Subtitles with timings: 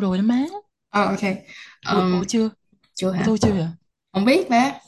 [0.00, 0.44] rồi đó má
[0.90, 1.20] Ờ ok.
[1.90, 2.48] ủa, ủa Um, chưa
[2.94, 3.22] chưa ủa hả?
[3.26, 3.66] tôi chưa vậy
[4.12, 4.80] Không biết bé.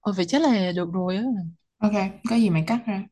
[0.00, 1.22] ồ vậy chắc là được rồi á
[1.78, 1.92] Ok,
[2.30, 3.02] có gì mày cắt ra.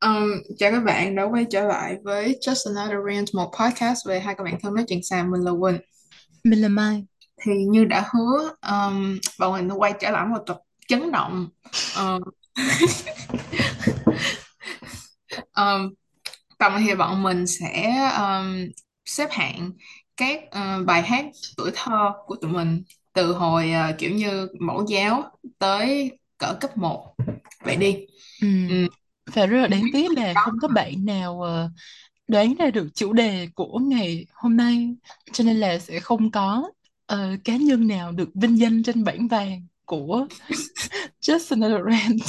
[0.00, 4.20] Um, chào các bạn đã quay trở lại với Just Another Rant, một podcast về
[4.20, 5.30] hai các bạn thân nói chuyện xàm.
[5.30, 5.78] Mình là Quỳnh.
[6.44, 7.04] mình là Mai
[7.42, 10.58] Thì như đã hứa, um, bọn mình quay trở lại một tập
[10.88, 11.48] chấn động.
[11.98, 12.22] Um,
[15.56, 15.94] um,
[16.58, 18.66] này thì bọn mình sẽ um,
[19.04, 19.70] xếp hạng
[20.16, 21.24] các uh, bài hát
[21.56, 26.76] tuổi thơ của tụi mình từ hồi uh, kiểu như mẫu giáo tới cỡ cấp
[26.78, 27.14] một
[27.64, 28.06] Vậy đi.
[28.42, 28.48] ừ.
[28.68, 28.88] Ừ.
[29.34, 31.70] và rất là đáng tiếc là không có bạn nào ờ,
[32.28, 34.94] đoán ra được chủ đề của ngày hôm nay
[35.32, 36.70] cho nên là sẽ không có
[37.06, 40.26] ờ, cá nhân nào được vinh danh trên bảng vàng của
[41.20, 42.20] Just Another Rant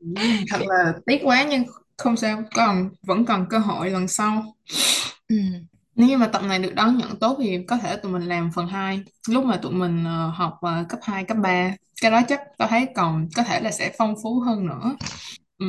[0.00, 0.06] Ừ,
[0.50, 1.64] thật là tiếc quá nhưng
[1.96, 4.54] không sao còn vẫn còn cơ hội lần sau
[5.28, 5.36] ừ.
[5.96, 8.50] Nếu như mà tập này được đón nhận tốt thì có thể tụi mình làm
[8.54, 12.20] phần hai lúc mà tụi mình ờ, học ờ, cấp 2 cấp ba cái đó
[12.28, 14.96] chắc tao thấy còn có thể là sẽ phong phú hơn nữa
[15.58, 15.66] ừ.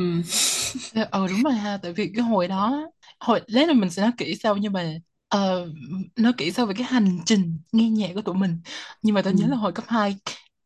[0.94, 4.02] Ờ ờ, đúng rồi ha tại vì cái hồi đó hồi lát là mình sẽ
[4.02, 4.94] nói kỹ sau nhưng mà
[5.28, 5.68] ờ,
[6.16, 8.60] nói kỹ sau về cái hành trình nghe nhạc của tụi mình
[9.02, 9.36] nhưng mà Ừ.
[9.36, 10.16] nhớ là hồi cấp 2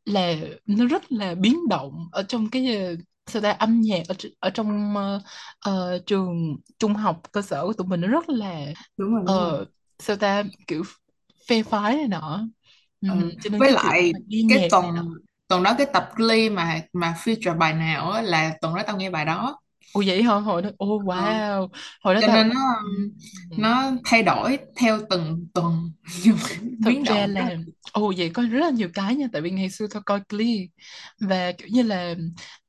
[0.05, 0.35] là
[0.67, 2.95] nó rất là biến động ở trong cái ờ,
[3.27, 4.95] sao ta âm nhạc ở, ở trong
[5.61, 9.35] ờ, trường trung học cơ sở của tụi mình nó rất là đúng rồi đúng
[9.39, 9.53] rồi.
[9.53, 9.65] ờ,
[9.99, 10.83] sao ta kiểu
[11.49, 12.47] phe phái này nọ.
[13.01, 13.31] Ừ, ừ.
[13.41, 14.13] cho nên với cái lại
[14.49, 14.85] cái tuần
[15.49, 18.97] tuần đó cái tập Glee mà mà feature bài nào á là tuần đó tao
[18.97, 19.59] nghe bài đó.
[19.93, 20.35] Ồ vậy hả?
[20.35, 21.25] Hồi đó ô Ờ.
[21.27, 21.69] wow.
[22.01, 22.55] Hồi đó cho tao nên nó
[23.51, 23.57] ừ.
[23.57, 25.93] nó thay đổi theo từng tuần.
[26.83, 27.57] Thực biến ra động là
[27.93, 29.27] ồ vậy có rất là nhiều cái nha.
[29.33, 30.67] Tại vì ngày xưa tôi coi Glee
[31.21, 32.15] và kiểu như là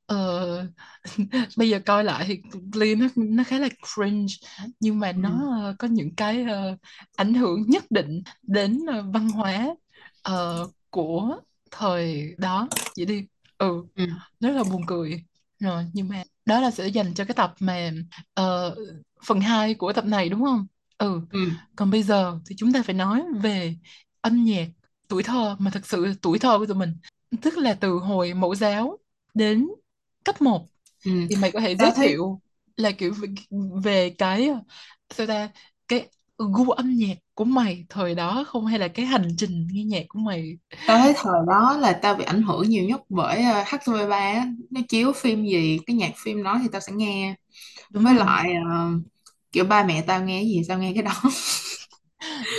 [0.06, 0.66] ờ,
[1.56, 4.34] bây giờ coi lại thì Glee nó nó khá là cringe
[4.80, 5.20] nhưng mà ừ.
[5.22, 6.76] nó ờ, có những cái ờ,
[7.16, 9.74] ảnh hưởng nhất định đến ờ, văn hóa
[10.22, 13.26] ờ, của thời đó vậy đi
[13.58, 14.04] ừ Ừ.
[14.40, 15.24] rất là buồn cười
[15.60, 17.90] rồi nhưng mà đó là sẽ dành cho cái tập mà
[18.34, 18.76] ờ,
[19.26, 20.66] phần 2 của tập này đúng không
[20.98, 21.38] ừ Ừ.
[21.76, 23.76] còn bây giờ thì chúng ta phải nói về
[24.20, 24.66] âm nhạc
[25.08, 26.96] tuổi thơ mà thật sự tuổi thơ của tụi mình
[27.42, 28.98] tức là từ hồi mẫu giáo
[29.34, 29.68] đến
[30.24, 30.66] cấp một.
[31.04, 31.10] Ừ.
[31.28, 32.40] thì mày có thể giới thấy thiệu
[32.76, 33.28] là kiểu về,
[33.84, 34.60] về cái ờ,
[35.10, 35.50] sao ta
[35.88, 36.08] cái
[36.38, 38.66] gu âm nhạc của mày thời đó không?
[38.66, 40.58] Hay là cái hành trình nghe nhạc của mày?
[40.86, 44.46] Tao thấy thời đó là tao bị ảnh hưởng nhiều nhất bởi uh, HTV3 á.
[44.70, 47.34] nó chiếu phim gì cái nhạc phim đó thì tao sẽ nghe.
[47.90, 48.26] Đúng với rồi.
[48.26, 48.90] lại ờ,
[49.52, 51.12] kiểu ba mẹ tao nghe gì tao nghe cái đó.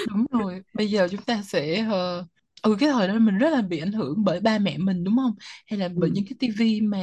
[0.06, 0.64] Đúng rồi.
[0.74, 2.26] Bây giờ chúng ta sẽ ờ,
[2.62, 5.16] ừ cái thời đó mình rất là bị ảnh hưởng bởi ba mẹ mình đúng
[5.18, 5.36] không?
[5.68, 6.14] Hay là bởi ừ.
[6.14, 6.98] những cái tivi mà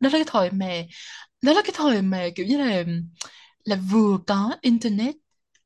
[0.00, 0.66] đó là cái thời mà
[1.42, 2.84] đó là cái thời mà kiểu như là
[3.64, 5.16] là vừa có internet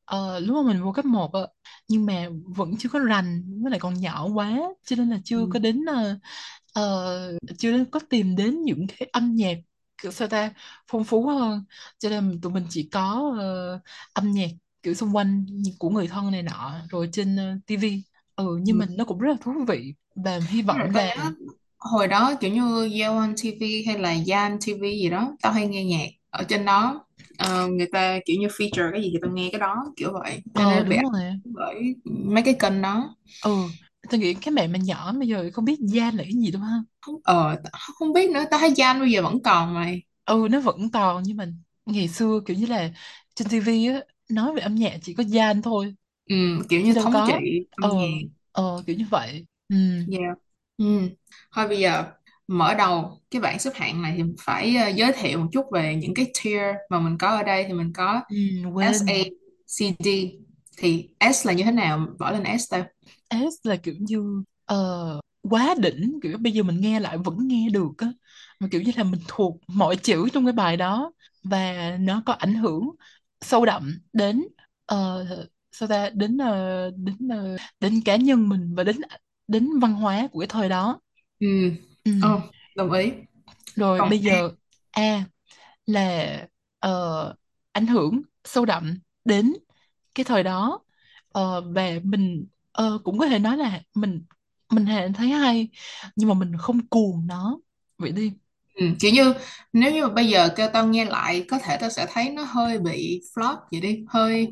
[0.04, 1.40] ờ, lúc mà mình vô cấp một á
[1.88, 5.46] nhưng mà vẫn chưa có rành với lại còn nhỏ quá cho nên là chưa
[5.46, 5.46] Ừ.
[5.50, 5.84] có đến
[6.72, 9.54] ờ, chưa có tìm đến những cái âm nhạc
[10.02, 10.52] kiểu sao ta
[10.88, 11.64] phong phú hơn
[11.98, 13.80] cho nên tụi mình chỉ có ờ,
[14.12, 14.48] âm nhạc
[14.82, 15.46] kiểu xung quanh
[15.78, 18.02] của người thân này nọ rồi trên uh, tivi
[18.36, 18.78] ừ nhưng Ừ.
[18.78, 21.14] mà nó cũng rất là thú vị và hy vọng là
[21.90, 25.84] hồi đó kiểu như Yeowon TV hay là Yan TV gì đó tao hay nghe
[25.84, 27.04] nhạc ở trên đó.
[27.38, 30.42] Ờ, người ta kiểu như feature cái gì thì tao nghe cái đó kiểu vậy.
[30.54, 31.40] Cho ờ nên bị đúng ảnh rồi.
[31.44, 33.14] hưởng bởi mấy cái kênh đó.
[33.40, 33.50] Ừ
[34.10, 36.62] tôi nghĩ các bạn mà nhỏ bây giờ không biết Gian là cái gì đâu
[36.62, 36.76] ha.
[37.22, 40.60] Ờ tao không biết nữa tao thấy Yan bây giờ vẫn còn mày ừ nó
[40.60, 41.46] vẫn còn nhưng mà
[41.86, 42.90] ngày xưa kiểu như là
[43.34, 45.94] trên tivi á nói về âm nhạc chỉ có Gian thôi.
[46.28, 46.34] Ừ,
[46.68, 47.32] kiểu chứ như đâu thống trị
[47.70, 48.28] có âm ờ nhạc.
[48.52, 49.46] ờ kiểu như vậy.
[49.68, 49.76] Ừ.
[50.06, 50.34] Yeah.
[50.82, 50.86] Ừ.
[51.52, 52.04] Thôi bây giờ
[52.48, 55.94] mở đầu cái bảng xếp hạng này thì phải ờ, giới thiệu một chút về
[55.96, 57.64] những cái tier mà mình có ở đây.
[57.68, 58.36] Thì mình có ừ
[58.92, 59.34] S, A, quên
[59.66, 60.08] C, D.
[60.76, 62.06] Thì S là như thế nào?
[62.18, 62.86] Bỏ lên S ta.
[63.30, 66.18] S là kiểu như ờ quá đỉnh.
[66.22, 68.12] Kiểu bây giờ mình nghe lại vẫn nghe được á.
[68.60, 71.12] Mà kiểu như là mình thuộc mọi chữ trong cái bài đó.
[71.44, 72.90] Và nó có ảnh hưởng
[73.40, 74.42] sâu đậm đến
[74.86, 75.26] ờ,
[75.72, 76.10] sao ta?
[76.10, 78.96] Đến ờ, đến ờ, đến cá nhân mình và đến
[79.52, 81.00] đến văn hóa của cái thời đó
[81.40, 81.70] ừ.
[82.04, 82.12] ừ.
[82.20, 82.40] Ồ,
[82.74, 83.12] đồng ý
[83.76, 84.50] rồi còn bây A giờ
[84.92, 85.24] A
[85.86, 86.48] là
[86.80, 87.34] ờ,
[87.72, 89.54] ảnh hưởng sâu đậm đến
[90.16, 90.80] cái thời đó
[91.32, 94.24] Ờ, và mình ờ, cũng có thể nói là mình
[94.70, 95.68] mình thấy hay
[96.16, 97.60] nhưng mà mình không cuồng nó
[97.98, 98.32] vậy đi
[98.74, 98.86] ừ.
[99.00, 99.34] kiểu như
[99.72, 102.42] nếu như mà bây giờ kêu tao nghe lại có thể tao sẽ thấy nó
[102.44, 104.48] hơi bị flop vậy đi hơi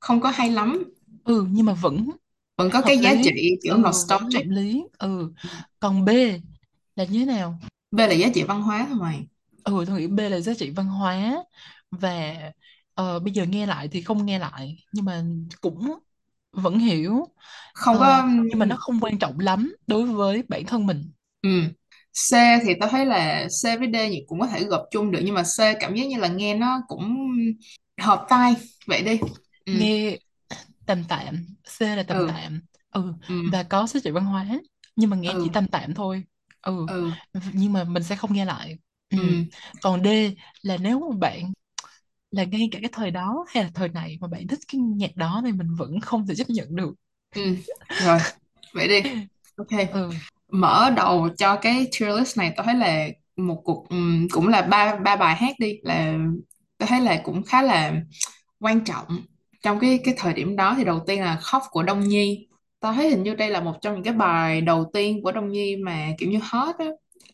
[0.00, 0.84] không có hay lắm
[1.24, 2.10] ừ nhưng mà vẫn
[2.58, 4.84] vẫn có hợp cái giá trị lý kiểu ừ vẫn hợp nostalgic lý.
[4.98, 5.32] Ừ.
[5.80, 6.08] Còn B
[6.96, 7.58] là như thế nào?
[7.92, 9.26] B là giá trị văn hóa thôi mày?
[9.64, 11.44] Ừ tôi nghĩ B là giá trị văn hóa.
[11.90, 12.34] Và
[12.94, 15.24] ờ, bây giờ nghe lại thì không nghe lại nhưng mà
[15.60, 15.98] cũng
[16.52, 17.26] vẫn hiểu.
[17.74, 21.12] Không Ờ, có nhưng mà nó không quan trọng lắm đối với bản thân mình.
[21.42, 21.48] Ừ.
[22.30, 22.32] C
[22.64, 25.34] thì tao thấy là C với D thì cũng có thể gộp chung được nhưng
[25.34, 27.26] mà C cảm giác như là nghe nó cũng
[28.00, 28.54] hợp tai.
[28.86, 29.20] Vậy đi.
[29.66, 29.72] Ừ.
[29.72, 30.18] Nghe
[30.88, 31.46] tầm tạm
[31.78, 32.26] C là tầm ừ.
[32.26, 32.60] tạm.
[32.90, 33.34] Ừ ừ.
[33.52, 34.46] và có giá trị văn hóa
[34.96, 36.24] nhưng mà nghe chỉ ừ tầm tạm thôi.
[36.62, 37.12] Ừ ừ.
[37.54, 38.78] nhưng mà mình sẽ không nghe lại.
[39.10, 39.18] Ừ.
[39.18, 39.24] ừ.
[39.82, 40.06] Còn D
[40.62, 41.52] là nếu mà bạn
[42.32, 45.16] là ngay cả cái thời đó hay là thời này mà bạn thích cái nhạc
[45.16, 46.94] đó thì mình vẫn không thể chấp nhận được.
[47.34, 47.56] Ừ.
[47.98, 48.18] Rồi
[48.74, 49.02] vậy đi.
[49.56, 49.68] Ok.
[49.90, 50.10] Ừ.
[50.52, 54.62] Mở đầu cho cái tier list này tôi thấy là một cuộc ừm, cũng là
[54.62, 56.18] ba ba bài hát đi là
[56.78, 57.94] tôi thấy là cũng khá là
[58.60, 59.06] quan trọng
[59.62, 62.46] trong cái cái thời điểm đó thì đầu tiên là Khóc của Đông Nhi.
[62.80, 65.48] Tôi thấy hình như đây là một trong những cái bài đầu tiên của Đông
[65.48, 66.86] Nhi mà kiểu như hot á.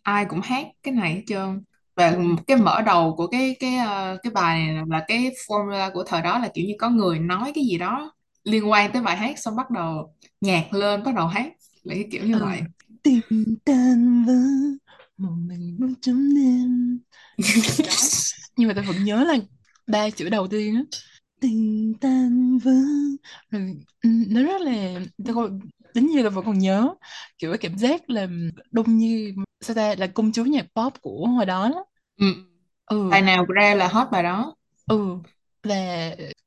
[0.02, 1.62] Ai cũng hát cái này hết trơn.
[1.96, 2.16] Và
[2.46, 6.22] cái mở đầu của cái cái ờ, cái bài này là cái formula của thời
[6.22, 8.12] đó là kiểu như có người nói cái gì đó
[8.44, 11.52] liên quan tới bài hát xong bắt đầu nhạc lên bắt đầu hát.
[11.82, 12.44] Là cái kiểu như ừ.
[12.44, 12.60] vậy.
[13.64, 14.32] Tan vỡ
[15.16, 16.98] một mình bước chấm đêm.
[17.78, 17.92] Đó.
[18.56, 19.36] Nhưng mà tôi vẫn nhớ là
[19.86, 20.82] ba chữ đầu tiên á
[21.44, 22.70] tình tan vỡ.
[23.50, 25.50] Rồi ừ, nó rất là tôi
[25.94, 26.94] đến như là vẫn còn nhớ
[27.38, 28.26] kiểu cái cảm giác là
[28.70, 31.85] Đông Nhi sao ta là công chúa nhạc pop của hồi đó đó
[32.17, 32.26] ừ.
[32.91, 32.96] ừ.
[33.11, 34.55] Bài nào ra là hot bài đó.
[34.87, 35.19] Ừ
[35.62, 35.75] và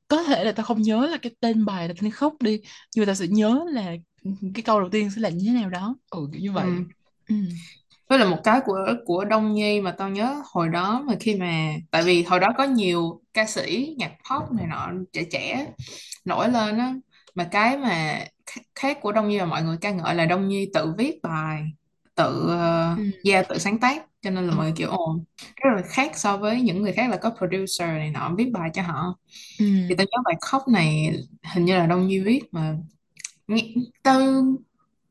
[0.08, 2.60] có thể là tao không nhớ là cái tên bài là tên khóc đi
[2.96, 3.94] nhưng mà tao sẽ nhớ là
[4.54, 5.96] cái câu đầu tiên sẽ là như thế nào đó.
[6.10, 6.66] Ừ kiểu như vậy.
[6.66, 6.84] Ừ.
[7.30, 7.36] ừ
[8.10, 11.36] với là một cái của của Đông Nhi mà tao nhớ hồi đó mà khi
[11.36, 15.68] mà tại vì hồi đó có nhiều ca sĩ nhạc pop này nọ trẻ trẻ
[16.26, 16.94] nổi lên á
[17.36, 18.26] mà cái mà
[18.76, 21.64] khác của Đông Nhi mà mọi người ca ngợi là Đông Nhi tự viết bài
[22.16, 23.04] tự uh, ừ.
[23.32, 25.20] yeah, tự sáng tác cho nên là mọi người kiểu ồ
[25.64, 28.70] rất là khác so với những người khác là có producer này nọ viết bài
[28.74, 29.16] cho họ.
[29.60, 29.66] Ừ.
[29.90, 31.14] Thì tao nhớ bài khóc này
[31.54, 32.76] hình như là Đông Nhi viết mà
[34.04, 34.22] tao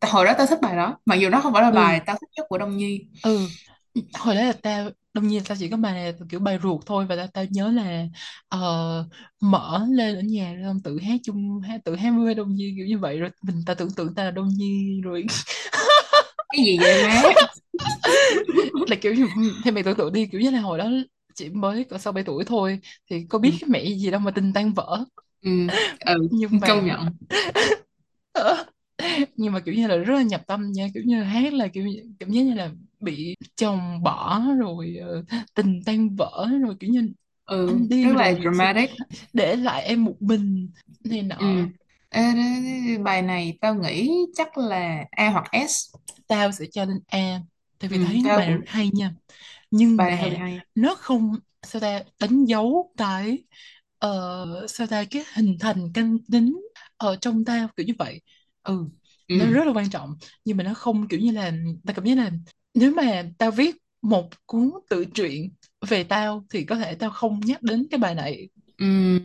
[0.00, 1.74] hồi đó tao thích bài đó mặc dù nó không phải là ừ.
[1.74, 3.00] bài tao thích nhất của Đông Nhi.
[3.22, 3.38] Ừ.
[4.14, 6.80] Hồi đó là tao đông nhiên tao chỉ có bài này là kiểu bài ruột
[6.86, 8.06] thôi và tao, tao nhớ là
[8.48, 9.04] ờ,
[9.40, 12.74] mở lên ở nhà rồi xong tự hát chung hát tự hát với đông nhi
[12.76, 15.26] kiểu như vậy rồi mình ta tưởng tượng ta là đông nhi rồi.
[16.52, 17.22] Cái gì vậy má?
[18.88, 19.26] Là kiểu như
[19.64, 20.90] thì mày tưởng tượng đi kiểu như là hồi đó
[21.34, 23.42] chỉ mới có sáu bảy tuổi thôi thì có ừ.
[23.42, 25.04] biết cái mẹ gì đâu mà tình tan vỡ.
[25.42, 25.50] Ừ.
[26.00, 27.00] Ừ, nhưng mà công nhận
[29.36, 31.68] nhưng mà kiểu như là rất là nhập tâm nha kiểu như là hát là
[31.68, 31.84] kiểu
[32.20, 35.24] cảm giác như là bị chồng bỏ rồi ờ,
[35.54, 37.12] tình tan vỡ rồi kiểu như
[37.46, 38.90] ừ anh đi rất là rồi dramatic.
[39.32, 40.70] để lại em một mình
[41.04, 41.46] này ừ.
[41.46, 41.68] Nọ
[42.10, 45.94] Ê, đ- bài này tao nghĩ chắc là A hoặc S.
[46.26, 47.40] Tao sẽ cho lên A
[47.78, 49.14] tại ừ vì thấy tao bài cũng hay nha.
[49.70, 50.62] Nhưng bài mà hay.
[50.74, 53.38] nó không sao ta đánh dấu cái
[53.98, 56.60] ờ, sao ta cái hình thành căn tính
[56.96, 58.20] ở trong tao kiểu như vậy.
[58.62, 58.88] Ừ
[59.28, 59.50] nó ừ.
[59.50, 60.14] rất là quan trọng.
[60.44, 61.52] Nhưng mà nó không kiểu như là
[61.86, 62.30] tao cảm giác là
[62.74, 65.50] nếu mà tao viết một cuốn tự truyện
[65.88, 68.48] về tao thì có thể tao không nhắc đến cái bài này.
[68.78, 69.18] Ừ.
[69.18, 69.20] Ừ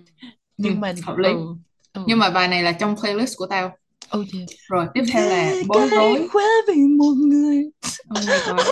[0.58, 1.30] nhưng mà hợp lý.
[1.30, 1.56] ừ
[1.94, 2.02] ừ.
[2.08, 3.78] Nhưng mà bài này là trong playlist của tao.
[4.18, 6.28] Oh yeah rồi tiếp theo là bối rối.
[6.34, 7.64] quá vì một người.
[8.20, 8.68] Oh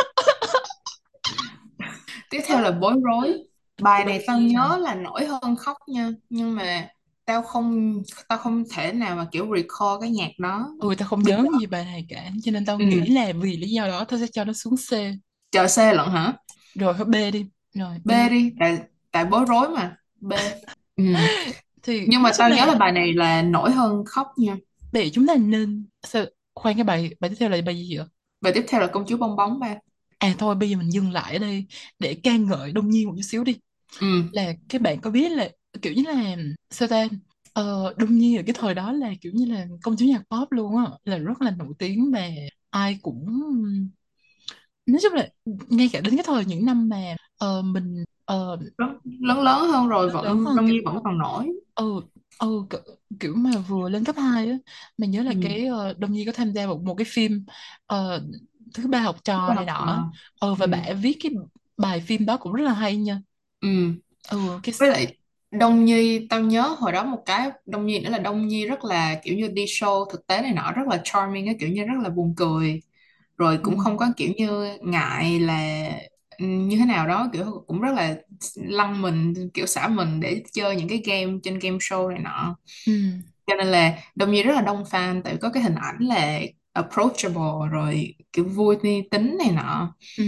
[2.30, 3.34] tiếp theo là bối rối.
[3.82, 6.10] Bài này tao nhớ là nổi hơn khóc nha.
[6.30, 6.88] Nhưng mà
[7.30, 10.70] tao không tao không thể nào mà kiểu recall cái nhạc đó.
[10.80, 12.86] Ừ tao không nhớ gì bài này cả cho nên tao ừ.
[12.86, 14.92] nghĩ là vì lý do đó tao sẽ cho nó xuống C.
[15.52, 16.34] Chờ C lận hả?
[16.76, 17.46] Rồi thôi B đi.
[17.74, 18.78] Rồi B B đi tại
[19.12, 19.96] tại bối rối mà.
[20.22, 20.34] B.
[20.96, 21.04] Ừ.
[21.84, 24.58] thì nhưng mà tao nhớ là là bài này là nổi hơn khóc nha.
[24.92, 28.06] Để chúng ta nên sao khoan cái bài bài tiếp theo là bài gì vậy?
[28.42, 29.76] Và tiếp theo là công chúa bong bóng ba.
[30.18, 31.66] À thôi bây giờ mình dừng lại ở đây
[32.00, 33.56] để ca ngợi Đông Nhi một chút xíu đi.
[34.00, 34.24] Ừ.
[34.32, 35.50] Là các bạn có biết là
[35.82, 36.36] kiểu như là
[36.70, 37.08] sao ta?
[37.54, 40.52] Ờ, Đông Nhi ở cái thời đó là kiểu như là công chúa nhạc pop
[40.52, 42.30] luôn á là rất là nổi tiếng mà
[42.70, 43.26] ai cũng
[44.86, 45.30] nói chung là
[45.70, 49.88] ngay cả đến cái thời những năm mà ờ, mình ờ, lớn lớn lớn hơn
[49.88, 51.50] rồi lớn lớn vẫn hơn Đông kiểu Nhi vẫn còn nổi.
[51.76, 52.02] Ừ
[52.40, 52.82] ừ kiểu,
[53.20, 54.58] kiểu mà vừa lên cấp 2 á
[54.98, 55.36] mình nhớ là ừ.
[55.42, 57.46] cái ờ, Đông Nhi có tham gia vào một cái phim
[57.86, 58.24] ờ,
[58.74, 60.12] thứ ba học trò này học nọ trò.
[60.40, 61.32] ừ ừ và bả viết cái
[61.78, 63.22] bài phim đó cũng rất là hay nha.
[63.62, 63.68] Ừ.
[64.32, 65.19] Ừ cái với lại
[65.52, 68.84] Đông Nhi tao nhớ hồi đó một cái Đông Nhi nữa là Đông Nhi rất
[68.86, 71.84] là kiểu như đi show thực tế này nọ rất là charming á kiểu như
[71.86, 72.82] rất là buồn cười.
[73.38, 75.90] Rồi ừ, cũng không có kiểu như ngại là
[76.38, 78.16] ừ, như thế nào đó kiểu cũng rất là
[78.56, 82.58] lăng mình kiểu xả mình để chơi những cái game trên game show này nọ.
[82.88, 82.94] Ừ,
[83.48, 85.98] cho nên là Đông Nhi rất là đông fan tại vì có cái hình ảnh
[86.02, 86.42] là
[86.74, 88.78] approachable rồi kiểu vui
[89.12, 89.96] tính này nọ.
[90.18, 90.24] Ừ.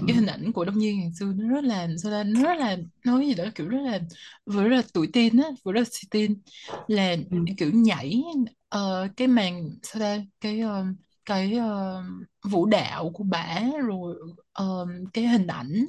[0.00, 2.42] ừ, cái hình ảnh của Đông Nhi ngày xưa nó rất là sao ta nó
[2.42, 3.98] rất là nói gì đó kiểu rất là
[4.46, 6.42] vừa rất là tuổi teen á vừa rất là si teen.
[6.86, 8.22] Là ừ, kiểu nhảy
[8.68, 10.84] ờ, cái màn sao ta cái ờ,
[11.24, 12.02] cái ờ,
[12.50, 14.16] vũ đạo của bả rồi
[14.52, 15.86] ờ, cái hình ảnh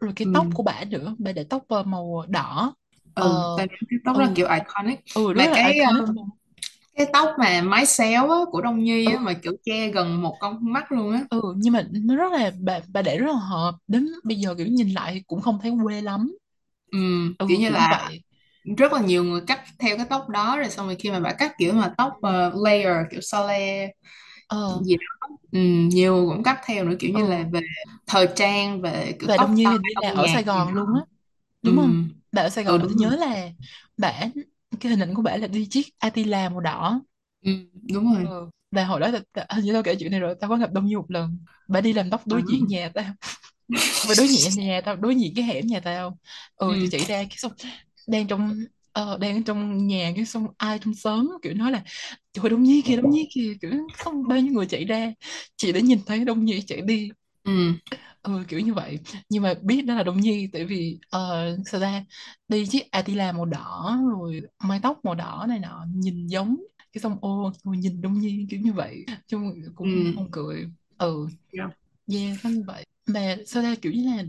[0.00, 0.54] rồi cái tóc ừ.
[0.54, 1.16] của bả nữa.
[1.18, 2.74] Bả để tóc ờ, màu đỏ.
[3.14, 5.00] Ừ tại vì cái tóc ừ kiểu iconic.
[5.14, 6.04] Ừ rất mà là cái iconic
[6.96, 10.22] cái tóc mà mái xéo á, của Đông Nhi ừ á, mà kiểu che gần
[10.22, 11.24] một con mắt luôn á.
[11.28, 13.74] Ừ nhưng mà nó rất là bà bà để rất là hợp.
[13.86, 16.36] Đến bây giờ kiểu nhìn lại thì cũng không thấy quê lắm.
[16.92, 16.98] Ừ,
[17.38, 18.22] ừ kiểu như kiểu là vậy.
[18.78, 21.32] rất là nhiều người cắt theo cái tóc đó rồi xong rồi khi mà bà
[21.38, 23.88] cắt kiểu mà tóc ờ, layer kiểu sole
[24.48, 24.82] ờ.
[24.84, 25.58] gì đó ừ,
[25.92, 26.96] nhiều cũng cắt theo nữa.
[27.00, 27.60] Kiểu như là ừ về
[28.06, 30.28] thời trang về kiểu và tóc Đông Nhi tai hình như là âm ở nhạc
[30.28, 31.00] Sài gì Gòn luôn á.
[31.00, 31.06] Đó
[31.62, 31.96] ừ, đúng không?
[32.32, 33.50] Bà ở Sài ừ Gòn bà tôi đúng rồi nhớ là
[33.96, 34.22] bà
[34.80, 37.02] cái hình ảnh của bà là đi chiếc Attila màu đỏ.
[37.42, 37.52] Ừ,
[37.92, 38.24] đúng rồi.
[38.24, 38.50] Ừ.
[38.70, 39.10] và hồi đó
[39.50, 41.38] hình như tao kể chuyện này rồi tao có gặp Đông Nhi một lần.
[41.68, 43.04] Bà đi làm tóc ừ, đối diện nhà tao.
[44.06, 46.18] Phải đối diện nhà tao đối diện cái hẻm nhà tao.
[46.56, 47.52] Ừ thì ừ, chạy ra cái xong
[48.06, 51.82] đang trong ờ, đang trong nhà cái xong ai trong xóm kiểu nói là
[52.32, 53.54] trời Đông Nhi kìa Đông Nhi kìa.
[53.62, 55.12] Kiểu không bao nhiêu người chạy ra.
[55.56, 57.10] Chỉ để nhìn thấy Đông Nhi chạy đi.
[57.44, 57.52] Ừ,
[58.22, 58.98] ừ kiểu như vậy.
[59.28, 62.04] Nhưng mà biết đó là Đông Nhi tại vì uh, sao ta?
[62.48, 66.56] Đi chiếc Attila màu đỏ rồi mái tóc màu đỏ này nọ nhìn giống
[66.92, 69.04] cái xong ô rồi nhìn Đông Nhi kiểu như vậy.
[69.26, 70.12] Chung cũng ừ.
[70.14, 70.66] không cười.
[70.98, 71.26] Ừ.
[71.52, 71.70] Yeah.
[72.12, 72.86] yeah nó như vậy.
[73.06, 73.74] Mà sao ta?
[73.82, 74.24] Kiểu như là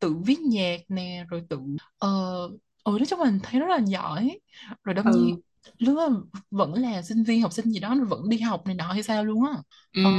[0.00, 1.58] tự viết nhạc nè rồi tự
[1.98, 2.48] ờ
[2.84, 4.38] ừ nói chung mình thấy rất là giỏi.
[4.84, 5.40] Rồi Đông Nhi ừ
[5.78, 6.08] lúc đó
[6.50, 9.24] vẫn là sinh viên học sinh gì đó vẫn đi học này nọ hay sao
[9.24, 9.52] luôn á.
[9.92, 10.02] Ừ.
[10.04, 10.10] Ờ.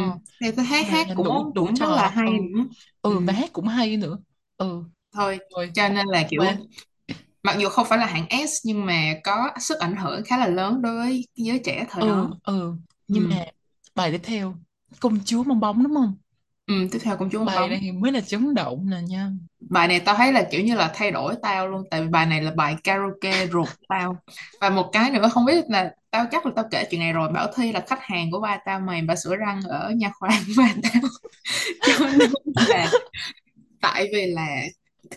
[0.42, 2.22] Thì tôi mà hát cũng đủ đủ cũng rất là trò ừ.
[2.22, 2.64] hay nữa.
[3.02, 3.20] Ừ ừ.
[3.28, 4.18] và hát cũng hay nữa.
[4.58, 4.84] Ừ.
[5.14, 5.72] Thôi rồi.
[5.76, 6.42] cho nên là kiểu
[7.44, 10.48] mặc dù không phải là hạng S nhưng mà có sức ảnh hưởng khá là
[10.48, 12.30] lớn đối với giới trẻ thời ừ đó.
[12.44, 12.74] ừ.
[13.08, 13.30] Nhưng ừ.
[13.30, 13.46] mà
[13.96, 14.56] bài tiếp theo
[15.00, 16.16] công chúa bong bóng đúng không
[16.68, 17.70] ừ tiếp theo công chúa bong bài bóng.
[17.70, 19.30] này mới là chấn động nè nha.
[19.70, 22.26] Bài này tao thấy là kiểu như là thay đổi tao luôn tại vì bài
[22.26, 24.18] này là bài karaoke ruột tao.
[24.62, 27.32] Và một cái nữa không biết là tao chắc là tao kể chuyện này rồi
[27.32, 30.30] Bảo Thi là khách hàng của ba tao mày bà sửa răng ở nha khoa
[30.30, 31.02] của ba tao.
[31.82, 32.92] Cho nên là
[33.82, 34.48] tại vì là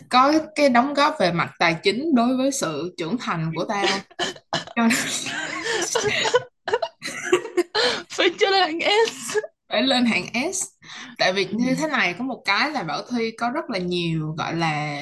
[0.09, 3.85] có cái đóng góp về mặt tài chính đối với sự trưởng thành của tao.
[4.75, 4.91] Cho nên
[8.09, 8.69] phải cho là
[9.09, 9.37] S
[9.71, 10.63] phải lên hạng S.
[11.17, 13.79] Tại vì ừ, như thế này có một cái là Bảo Thi có rất là
[13.79, 15.01] nhiều gọi là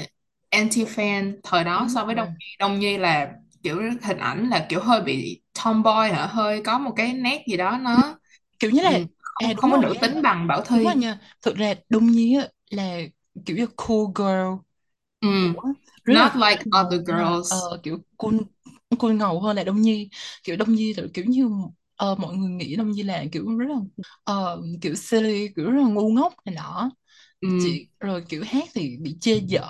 [0.50, 2.46] anti fan thời đó đúng so với Đông rồi Nhi.
[2.60, 3.34] Đông Nhi là
[3.64, 6.26] kiểu hình ảnh là kiểu hơi bị tomboy hả?
[6.28, 8.20] Hơi có một cái nét gì đó Ừ, nó
[8.60, 9.00] kiểu như ừ, là
[9.38, 10.02] à không đúng không có nữ nha.
[10.02, 11.20] tính bằng Bảo đúng rồi nha.
[11.42, 13.00] Thực ra Đông Nhi á, là
[13.46, 14.62] kiểu như cool girl.
[15.22, 15.56] Ừ.
[16.04, 17.48] rất là not like other girls.
[17.48, 18.36] ờ, kiểu cool
[19.00, 20.10] cool ngầu hơn là Đông Nhi.
[20.44, 21.50] Kiểu Đông Nhi là kiểu như
[22.00, 23.76] ờ, mọi người nghĩ Đông Nhi là kiểu rất là
[24.24, 26.92] ờ, kiểu silly kiểu rất là ngu ngốc này nọ.
[27.42, 27.50] Ừ.
[27.58, 29.70] chị rồi kiểu hát thì bị chê dở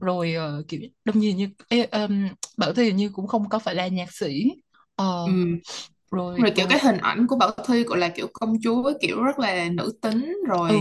[0.00, 2.28] rồi ờ, kiểu Đông Nhi như ê, um,
[2.58, 4.44] Bảo Thy như cũng không có phải là nhạc sĩ.
[5.24, 5.30] Ừ.
[6.36, 8.54] ờ, rồi rồi kiểu ờ, cái hình ảnh của Bảo Thi gọi là kiểu công
[8.62, 10.36] chúa kiểu rất là nữ tính.
[10.48, 10.74] Rồi ừ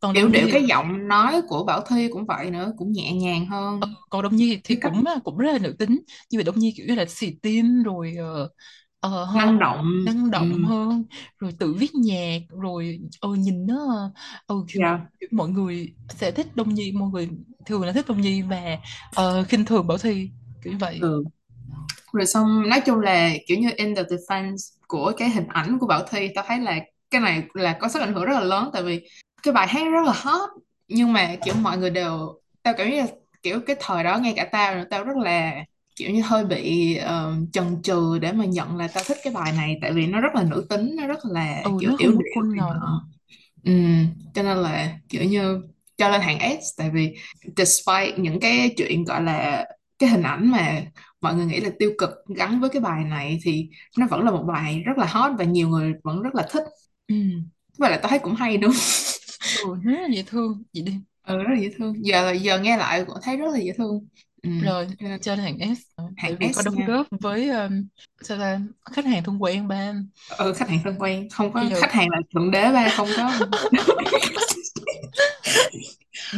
[0.00, 2.92] còn kiểu Đông điệu Nhi cái giọng nói của Bảo Thi cũng vậy nữa cũng
[2.92, 3.46] nhẹ nhàng
[3.80, 6.00] ừ, hơn còn Đông Nhi thì cái cách cũng cũng rất là nữ tính.
[6.30, 8.48] Nhưng mà Đông Nhi kiểu như là xì tin rồi ờ,
[9.12, 10.30] ờ, hơn năng động năng ừ.
[10.32, 11.04] động hơn
[11.38, 14.10] rồi tự viết nhạc rồi ờ, nhìn nó
[14.46, 14.98] ờ, kiểu, dạ.
[15.20, 17.28] kiểu mọi người sẽ thích Đông Nhi mọi người
[17.66, 18.78] thường là thích Đông Nhi và
[19.20, 20.28] uh, khinh thường Bảo Thy
[20.64, 21.24] kiểu vậy ừ.
[22.12, 25.86] rồi xong nói chung là kiểu như in the defense của cái hình ảnh của
[25.86, 26.78] Bảo Thi tao thấy là
[27.10, 29.08] cái này là có sức ảnh hưởng rất là lớn tại vì
[29.42, 30.50] cái bài hát rất là hot
[30.88, 33.06] nhưng mà kiểu mọi người đều tao cảm giác là
[33.42, 35.64] kiểu cái thời đó ngay cả tao tao rất là
[35.96, 39.52] kiểu như hơi bị ờ, chần chừ để mà nhận là tao thích cái bài
[39.52, 42.12] này tại vì nó rất là nữ tính nó rất là ừ kiểu nó yểu
[42.14, 43.06] không có điệu này nọ
[43.64, 43.72] ừ,
[44.34, 45.60] cho nên là kiểu như
[45.96, 47.14] cho lên hạng S tại vì
[47.56, 49.64] despite những cái chuyện gọi là
[49.98, 50.82] cái hình ảnh mà
[51.20, 54.30] mọi người nghĩ là tiêu cực gắn với cái bài này thì nó vẫn là
[54.30, 56.64] một bài rất là hot và nhiều người vẫn rất là thích.
[57.08, 57.14] Ừ.
[57.78, 58.68] Và lại tao thấy cũng hay nữa
[59.52, 60.62] ừ rất là dễ thương.
[60.74, 60.92] Vậy đi.
[61.22, 61.94] Ừ, rất là dễ thương.
[62.04, 64.06] Giờ giờ nghe lại cũng thấy rất là dễ thương
[64.44, 64.50] ừ.
[64.64, 66.84] rồi nên cho hàng S tại hạng vì có S đóng nha.
[66.86, 67.86] góp với um,
[68.20, 68.60] sao ta
[68.92, 69.94] khách hàng thân quen ba
[70.38, 71.28] ừ, khách hàng thân quen.
[71.30, 73.32] Không bây có giờ khách hàng là thượng đế ba không có.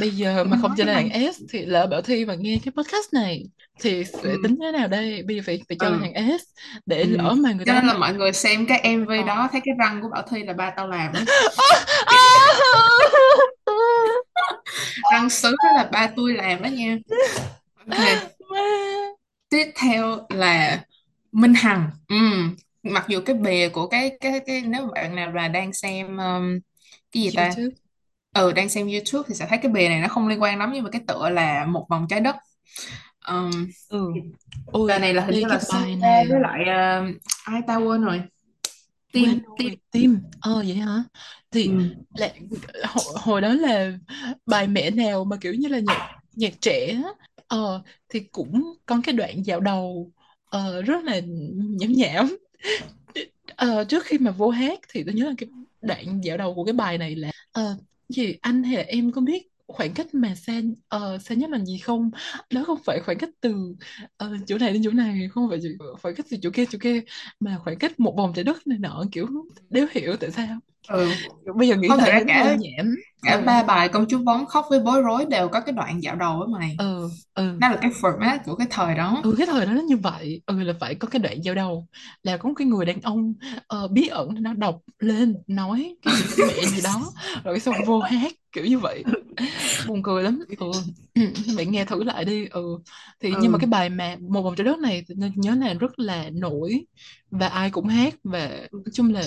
[0.01, 1.33] Bây giờ mà không này hàng.
[1.35, 3.45] S thì lỡ Bảo Thi mà nghe cái podcast này
[3.81, 4.41] thì sẽ ừ.
[4.43, 5.23] tính thế nào đây?
[5.23, 5.99] Bây giờ phải phải cho ừ.
[6.01, 6.43] hàng S
[6.87, 7.09] để ừ.
[7.09, 9.23] lỡ mà người cho ta nên là mọi người xem cái MV ờ.
[9.27, 11.13] đó thấy cái răng của Bảo Thi là ba tao làm
[15.13, 16.97] răng sứ đó là ba tôi làm đó nha
[19.49, 20.85] tiếp theo là
[21.33, 21.90] Minh Hằng.
[22.09, 26.16] Ừm, mặc dù cái bìa của cái cái cái nếu bạn nào là đang xem
[26.16, 26.59] um,
[27.12, 27.45] cái gì ta?
[27.45, 27.76] YouTube.
[28.35, 30.71] Ừ đang xem YouTube thì sẽ thấy cái bìa này nó không liên quan lắm
[30.75, 32.37] nhưng mà cái tựa là một vòng trái đất.
[33.28, 33.50] Um,
[33.88, 34.12] ừ.
[34.14, 34.23] Bài
[34.66, 36.26] ôi này là hình như là Sun bài này.
[36.28, 38.23] với lại uh, ai ta quên rồi?
[39.12, 39.75] Tim Tim.
[39.90, 40.21] Tim.
[40.40, 41.02] Ờ vậy hả?
[41.50, 41.73] Thì ừ.
[42.14, 42.28] là,
[42.85, 43.93] hồi, hồi đó là
[44.47, 47.11] bài mẹ nào mà kiểu như là nhạc nhạc trẻ á,
[47.47, 50.12] ờ thì cũng có cái đoạn dạo đầu
[50.50, 51.21] ờ, rất là
[51.79, 52.37] nhảm nhảm.
[53.57, 55.49] Ờ, trước khi mà vô hát thì tôi nhớ là cái
[55.83, 57.76] đoạn dạo đầu của cái bài này là ờ,
[58.09, 61.59] gì anh hay là em có biết khoảng cách mà xa ờ, xa nhất là
[61.65, 62.11] gì không?
[62.50, 63.55] Đó không phải khoảng cách từ
[64.17, 65.61] ờ, chỗ này đến chỗ này không phải
[66.03, 67.00] khoảng cách từ chỗ kia chỗ kia
[67.41, 69.26] mà khoảng cách một vòng trái đất này nọ kiểu
[69.71, 70.59] đéo hiểu tại sao.
[70.88, 71.09] Ừ
[71.57, 72.95] bây giờ nghĩ không lại hơi cả nhảm
[73.26, 73.42] cả ừ.
[73.47, 76.38] ba bài công chúa bóng khóc với bối rối đều có cái đoạn dạo đầu
[76.38, 76.76] với mày.
[76.78, 77.56] Ừ ừ.
[77.61, 79.21] Đó là cái format của cái thời đó.
[79.25, 80.42] Ừ cái thời đó nó như vậy.
[80.47, 81.87] Ừ là phải có cái đoạn giao đầu.
[82.23, 83.35] Là có một cái người đàn ông
[83.66, 87.12] ờ, bí ẩn nó đọc lên nói cái gì mẹ gì đó
[87.45, 89.04] rồi xong vô hát kiểu như vậy.
[89.88, 90.42] Buồn cười lắm.
[91.14, 91.23] Ừ.
[91.56, 92.47] Bạn nghe thử lại đi.
[92.50, 92.78] Ừ.
[93.21, 95.04] Thì nhưng mà cái ừ bài mà một vòng trái đất này
[95.35, 96.87] nhớ là rất là nổi
[97.30, 99.23] và ai cũng hát và nói chung là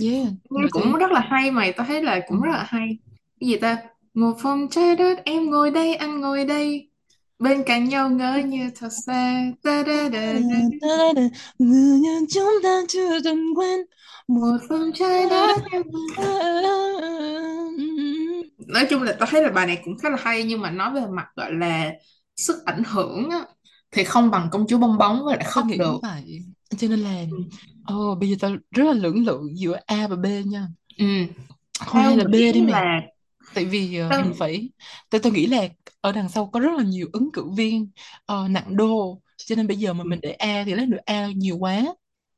[0.00, 0.26] yeah
[0.70, 1.72] cũng rất là hay mày.
[1.72, 2.20] Tao thấy là ừ.
[2.28, 2.98] cũng rất là hay
[3.40, 3.78] cái gì ta?
[4.14, 6.90] Một vòng trái đất em ngồi đây anh ngồi đây.
[7.38, 9.52] Bên cạnh nhau ngỡ như thật xa.
[9.62, 11.12] Ta da da da.
[11.58, 13.80] Người nhân chúng ta chưa từng quên
[14.28, 15.82] một vòng trái đất em
[18.66, 20.94] nói chung là tao thấy là bài này cũng khá là hay nhưng mà nói
[20.94, 21.92] về mặt gọi là
[22.36, 23.38] sức ảnh hưởng á,
[23.90, 25.98] thì không bằng công chúa bong bóng với lại tôi khóc nghĩ được.
[26.02, 26.38] vậy.
[26.78, 27.24] Cho nên là
[27.84, 30.66] ồ bây giờ tao rất là lưỡng lự giữa A và B nha.
[30.98, 31.04] Ừ.
[31.86, 33.00] Thôi hay tao là B đi nghĩ mày là
[33.54, 34.70] tại vì tao mình phải
[35.10, 35.68] tại tôi nghĩ là
[36.00, 37.90] ở đằng sau có rất là nhiều ứng cử viên
[38.26, 39.20] ờ, nặng đô.
[39.36, 41.82] Cho nên bây giờ mà mình để A thì lấy được A nhiều quá.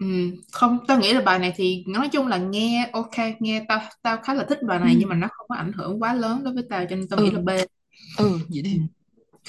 [0.01, 0.07] Ừ,
[0.53, 4.17] không tao nghĩ là bài này thì nói chung là nghe ok nghe tao tao
[4.23, 4.87] khá là thích bài ừ.
[4.87, 7.09] này nhưng mà nó không có ảnh hưởng quá lớn đối với tao cho nên
[7.09, 7.49] tao nghĩ là ừ B.
[8.17, 8.75] Ừ vậy ừ.
[8.75, 8.83] đi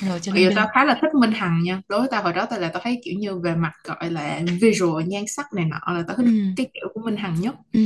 [0.01, 0.51] rồi cho nên B.
[0.55, 1.81] tao khá là thích Minh Hằng nha.
[1.89, 4.41] Đối với tao hồi đó tao là tao thấy kiểu như về mặt gọi là
[4.61, 7.55] visual nhan sắc này nọ là tao thích ừ cái kiểu của Minh Hằng nhất.
[7.73, 7.79] Ừ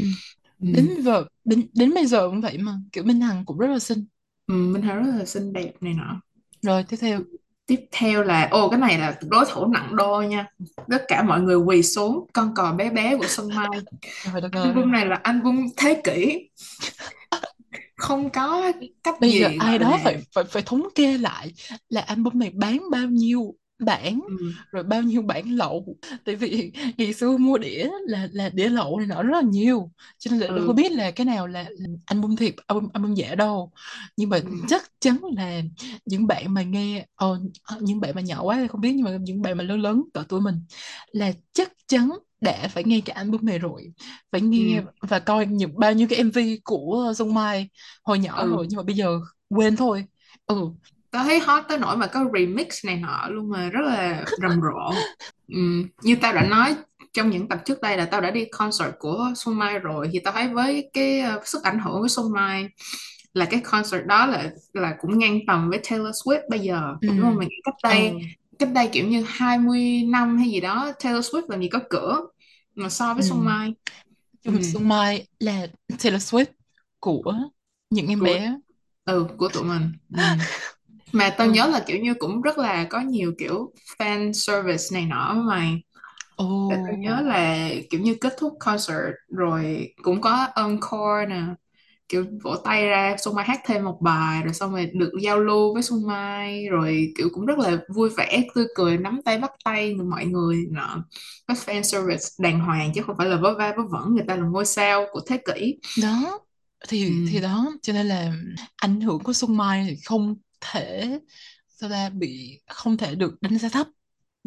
[0.61, 0.67] ừ.
[0.75, 3.79] đến giờ đến đến bây giờ cũng vậy mà kiểu Minh Hằng cũng rất là
[3.79, 4.05] xinh.
[4.47, 6.21] Ừ, Minh Hằng rất là xinh đẹp này nọ.
[6.61, 7.19] Rồi tiếp theo.
[7.65, 10.47] Tiếp theo là ô cái này là đối thủ nặng đô nha.
[10.89, 13.67] Tất cả mọi người quỳ xuống con cò bé bé của Xuân Mai.
[14.51, 16.49] Album này là album thế kỷ.
[17.95, 18.71] Không có
[19.03, 21.53] cách bây giờ gì ai gọi đó là phải phải phải thống kê lại
[21.89, 25.97] là album này bán bao nhiêu bản ừ, rồi bao nhiêu bản lậu.
[26.25, 29.91] Tại vì ngày xưa mua đĩa là là đĩa lậu này nọ rất là nhiều
[30.17, 31.65] cho nên là đâu có ừ, biết là cái nào là
[32.05, 33.71] album thiệt album album giả đâu.
[34.17, 35.61] Nhưng mà ừ, chắc chắn là
[36.05, 37.39] những bạn mà nghe ờ,
[37.81, 40.03] những bạn mà nhỏ quá thì không biết nhưng mà những bạn mà lớn lớn
[40.13, 40.55] cỡ tuổi mình
[41.11, 42.09] là chắc chắn
[42.41, 43.93] đã phải nghe cái album này rồi.
[44.31, 47.69] Phải nghe ừ, và coi những bao nhiêu cái MV của Dung Mai
[48.03, 48.47] hồi nhỏ ừ.
[48.47, 50.05] rồi nhưng mà bây giờ quên thôi.
[50.45, 50.69] Ừ
[51.15, 54.61] tao thấy hot tới nỗi mà có remix này nọ luôn mà rất là rầm
[54.61, 54.95] rộ.
[55.47, 55.57] Ừ.
[56.01, 56.75] như tao đã nói
[57.13, 60.19] trong những tập trước đây là tao đã đi concert của Xuân Mai rồi thì
[60.19, 62.67] tao thấy với cái ờ, sức ảnh hưởng của Xuân Mai
[63.33, 67.07] là cái concert đó là là cũng ngang tầm với Taylor Swift bây giờ ừ
[67.07, 67.37] đúng không?
[67.37, 68.13] Mình cách đây
[68.59, 72.21] cách đây kiểu như 20 năm hay gì đó Taylor Swift làm gì có cửa
[72.75, 73.73] mà so với ừ Xuân Mai.
[74.43, 74.51] Ừ.
[74.51, 75.67] chung Xuân Mai là
[76.03, 76.45] Taylor Swift
[76.99, 77.33] của
[77.89, 78.55] những em của bé.
[79.05, 79.91] Ừ của tụi mình.
[80.15, 80.21] Ừ.
[81.15, 81.51] mà tao ừ.
[81.51, 85.81] nhớ là kiểu như cũng rất là có nhiều kiểu fan service này nọ mày
[86.37, 86.45] ồ.
[86.67, 91.41] Tao nhớ là kiểu như kết thúc concert rồi cũng có encore nè.
[92.09, 95.39] Kiểu vỗ tay ra Xuân Mai hát thêm một bài rồi xong rồi được giao
[95.39, 99.37] lưu với Xuân Mai rồi kiểu cũng rất là vui vẻ tươi cười nắm tay
[99.39, 101.05] bắt tay mọi người nọ.
[101.47, 104.35] Có fan service đàng hoàng chứ không phải là vớ va vớ vẩn người ta
[104.35, 105.75] là ngôi sao của thế kỷ.
[105.95, 106.39] Đó.
[107.07, 107.73] Ừ, thì thì đó.
[107.81, 108.33] Cho nên là
[108.75, 110.35] ảnh hưởng của Xuân Mai thì không
[110.71, 111.19] thể
[111.67, 113.87] sao ta bị không thể được đánh giá thấp.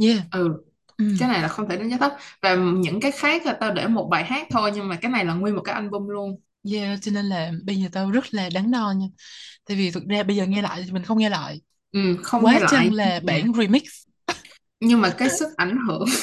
[0.02, 0.18] Yeah.
[0.32, 0.48] Ừ.
[0.96, 1.04] Ừ.
[1.18, 2.12] Cái này là không thể đánh giá thấp.
[2.42, 5.24] Và những cái khác là tao để một bài hát thôi nhưng mà cái này
[5.24, 6.40] là nguyên một cái album luôn.
[6.72, 9.06] Yeah cho nên là bây giờ tao rất là đắn đo nha.
[9.68, 11.60] Tại vì thực ra bây giờ nghe lại thì mình không nghe lại.
[11.92, 12.68] Ừ, không quá nghe lại.
[12.70, 13.82] chăng là nhưng mà, bản remix.
[14.80, 16.04] Nhưng mà cái sức ảnh hưởng.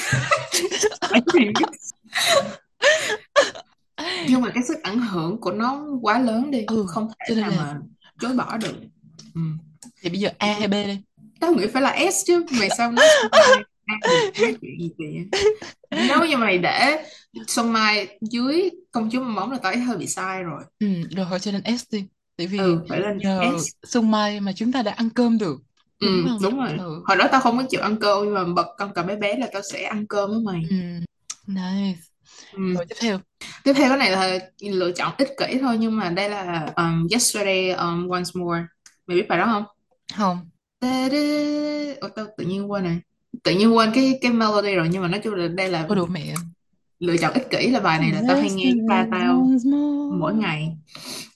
[4.27, 6.65] Nhưng mà cái sức ảnh hưởng của nó quá lớn đi.
[6.67, 7.79] Ừ không cho thể nên nào là mà
[8.19, 8.73] chối bỏ được.
[9.35, 9.41] Ừ.
[10.01, 10.99] thì bây giờ A hay B đây
[11.39, 13.05] tao nghĩ phải là S chứ mày sao nói
[14.61, 15.37] chuyện gì kìa.
[15.91, 17.05] Nếu như mày để
[17.47, 20.63] Xuân Mai dưới công chúa bong bóng là tao thấy hơi bị sai rồi.
[20.79, 22.05] Ừ rồi thôi cho nên S đi.
[22.37, 23.87] Tại vì ừ phải lên nhờ S.
[23.87, 25.57] Xuân Mai mà chúng ta đã ăn cơm được.
[25.99, 26.41] Ừ đúng không?
[26.41, 26.69] đúng rồi.
[26.77, 27.01] Ừ.
[27.05, 29.37] Hồi đó tao không có chịu ăn cơm nhưng mà bật con cà bé bé
[29.37, 30.61] là tao sẽ ăn cơm với mày.
[30.69, 30.75] Ừ
[31.47, 31.99] nice.
[32.53, 32.73] Ừ.
[32.73, 33.19] rồi tiếp theo.
[33.63, 37.07] Tiếp theo cái này là lựa chọn ích kỷ thôi nhưng mà đây là um,
[37.11, 38.61] Yesterday um, Once More.
[39.07, 39.63] Mày biết bài đó không
[40.13, 40.49] không.
[42.01, 42.99] Ủa, tao tự nhiên quên này
[43.43, 45.95] tự nhiên quên cái cái melody rồi nhưng mà nói chung là đây là có
[45.95, 46.33] đủ mẹ.
[46.99, 49.47] lựa chọn ích kỷ là bài này là tao hay nghe ba tao
[50.19, 50.77] mỗi ngày.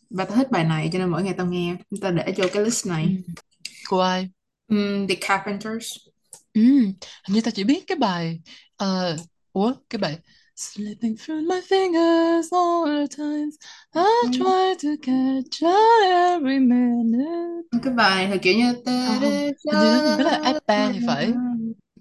[0.10, 1.76] Ba tao thích bài này cho nên mỗi ngày tao nghe.
[2.02, 2.90] Tao để vô cái list ừ.
[2.90, 3.18] này
[3.90, 4.30] của ai?
[4.68, 5.98] Um, The Carpenters.
[6.54, 6.62] Ừ.
[6.62, 6.94] hình
[7.28, 8.40] như tao chỉ biết cái bài
[8.78, 9.18] ờ,
[9.54, 10.18] ủa cái bài
[10.60, 13.58] Slipping through my fingers all the times.
[13.96, 17.66] I try to catch every minute.
[17.84, 19.40] Cái bài thì kiểu như không không
[19.72, 21.40] hình như nó, nó là app 3 thì phải.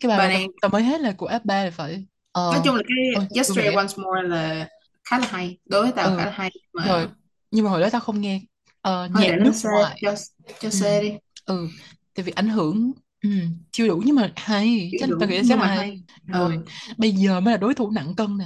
[0.00, 2.04] cái bài bài này tao mới hết là của app 3 thì phải.
[2.50, 4.68] Nói ờ chung là cái ôi Yesterday Once More là
[5.04, 5.58] khá là hay.
[5.66, 6.50] Đối với tao khá ừ là hay
[6.82, 7.10] rồi mà
[7.50, 8.40] nhưng mà hồi đó tao không nghe.
[8.80, 10.02] Ờ, thôi nhạc để nó nước xe ngoài.
[10.02, 10.14] cho
[10.60, 10.78] cho ừ.
[10.78, 11.12] xe đi.
[11.46, 11.68] Ừ
[12.14, 12.92] tại vì ảnh hưởng
[13.22, 13.28] ừ,
[13.72, 15.84] chưa đủ nhưng mà hay chịu chắc tao đủ nghĩ sẽ nhưng mà hay.
[15.84, 16.58] hay rồi.
[16.58, 16.62] ừ.
[16.98, 18.44] bây giờ mới là đối thủ nặng cân nè.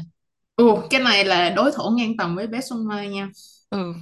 [0.55, 3.29] Ồ, cái này là đối thủ ngang tầm với bé Xuân Mai nha.
[3.71, 3.95] Ừ.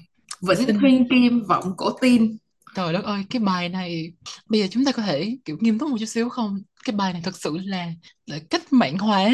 [0.49, 2.37] Vĩnh xin Thuyên Kim vọng cổ tim
[2.75, 4.13] trời đất ơi cái bài này
[4.47, 6.63] bây giờ chúng ta có thể kiểu nghiêm túc một chút xíu không?
[6.85, 7.93] Cái bài này thật sự là
[8.27, 9.31] là cách mạng hóa.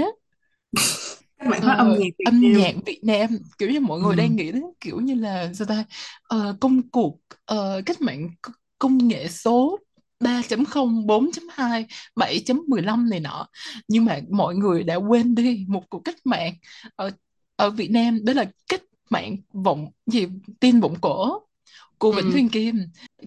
[1.39, 2.53] Các bạn ờ, hóa âm nhạc Việt âm Nam.
[2.53, 4.17] nhạc Việt Nam kiểu như mọi người ừ.
[4.17, 5.85] đang nghĩ đến kiểu như là sao ta?
[6.23, 9.79] Ờ, công cuộc ờ, cách mạng c- công nghệ số
[10.21, 11.85] 3.0, 4.2,
[12.17, 13.49] 7.15 này nọ.
[13.89, 16.55] Nhưng mà mọi người đã quên đi một cuộc cách mạng
[16.97, 17.11] ở
[17.57, 20.27] ở Việt Nam đó là cách mạng vọng gì?
[20.61, 21.41] Tin vọng cổ
[21.99, 22.33] của Vĩnh Ừ.
[22.33, 22.79] Thuyên Kim.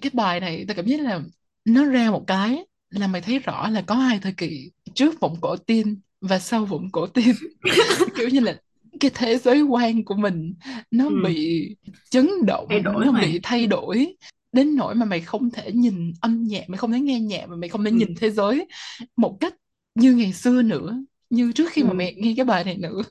[0.01, 1.21] Cái bài này ta cảm giác là
[1.65, 5.35] nó ra một cái là mày thấy rõ là có hai thời kỳ trước vọng
[5.41, 7.35] cổ tin và sau vọng cổ tin.
[8.15, 8.55] Kiểu như là
[8.99, 10.53] cái thế giới quan của mình
[10.91, 11.15] nó Ừ.
[11.23, 11.69] bị
[12.09, 13.21] chấn động nó mà.
[13.21, 14.15] bị thay đổi
[14.51, 17.55] đến nỗi mà mày không thể nhìn âm nhạc mày không thể nghe nhạc mà
[17.55, 17.97] mày không thể ừ.
[17.97, 18.67] nhìn thế giới
[19.17, 19.53] một cách
[19.95, 20.95] như ngày xưa nữa
[21.29, 21.93] như trước khi mà Ừ.
[21.93, 23.01] mẹ nghe cái bài này nữa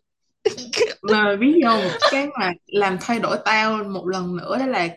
[1.02, 4.88] mà biết không cái mà làm thay đổi tao một lần nữa đó là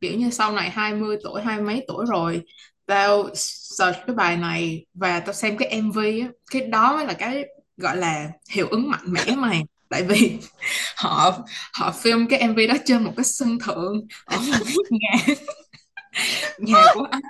[0.00, 2.42] kiểu như sau này 20 tuổi hai mấy tuổi rồi
[2.86, 7.12] tao search cái bài này và tao xem cái MV á cái đó mới là
[7.12, 7.44] cái
[7.76, 10.38] gọi là hiệu ứng mạnh mẽ mày tại vì
[10.96, 11.38] họ
[11.74, 15.34] họ film cái MV đó trên một cái sân thượng ở một cái nhà
[16.58, 17.20] nhà của ai?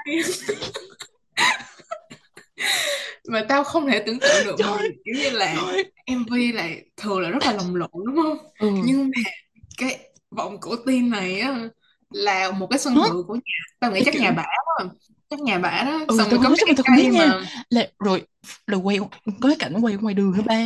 [3.29, 5.85] Mà tao không thể tưởng tượng được mà trời kiểu như là trời.
[6.05, 8.39] MV là thường là rất là lồng lộn đúng không?
[8.59, 8.69] Ừ.
[8.81, 9.31] Nhưng mà
[9.79, 9.99] cái
[10.31, 11.69] vòng cổ tim này á
[12.11, 13.03] là một cái sân Hả?
[13.03, 13.41] thượng của nhà.
[13.81, 14.87] Tao nghĩ chắc nhà bả quá
[15.31, 16.05] chắc nhà bả đó.
[16.07, 17.29] Ừ xong tao có là cái cây nha.
[17.29, 18.23] mà là rồi
[18.67, 18.99] rồi quay
[19.41, 20.65] có cái cảnh quay ngoài đường nữa ba?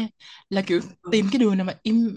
[0.51, 2.17] Là kiểu tìm cái đường nào mà im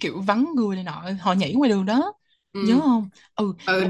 [0.00, 2.12] kiểu vắng người này nọ họ nhảy ngoài đường đó.
[2.60, 3.08] Nhớ ừ không?
[3.36, 3.84] Ừ ừ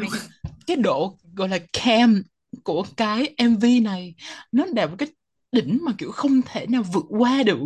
[0.66, 2.22] cái độ gọi là cam
[2.64, 4.14] của cái MV này
[4.52, 5.08] nó đạt một cái
[5.52, 7.58] đỉnh mà kiểu không thể nào vượt qua được.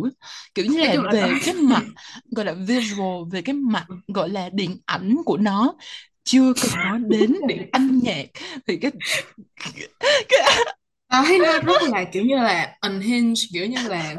[0.55, 1.85] Kiểu như là về cái mặt
[2.31, 5.75] gọi là visual về cái mặt gọi là điện ảnh của nó
[6.23, 8.25] chưa cần nói đến điện âm nhạc
[8.67, 8.91] thì cái,
[10.29, 10.39] cái
[11.07, 14.15] tao thấy nó rất là kiểu như là unhinged kiểu như là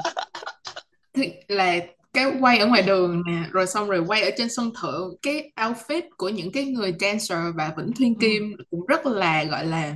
[1.49, 1.81] là
[2.13, 5.53] cái quay ở ngoài đường nè rồi xong rồi quay ở trên sân thượng cái
[5.57, 8.19] outfit của những cái người dancer và Vĩnh Thuyên ừ.
[8.21, 9.95] Kim cũng rất là gọi là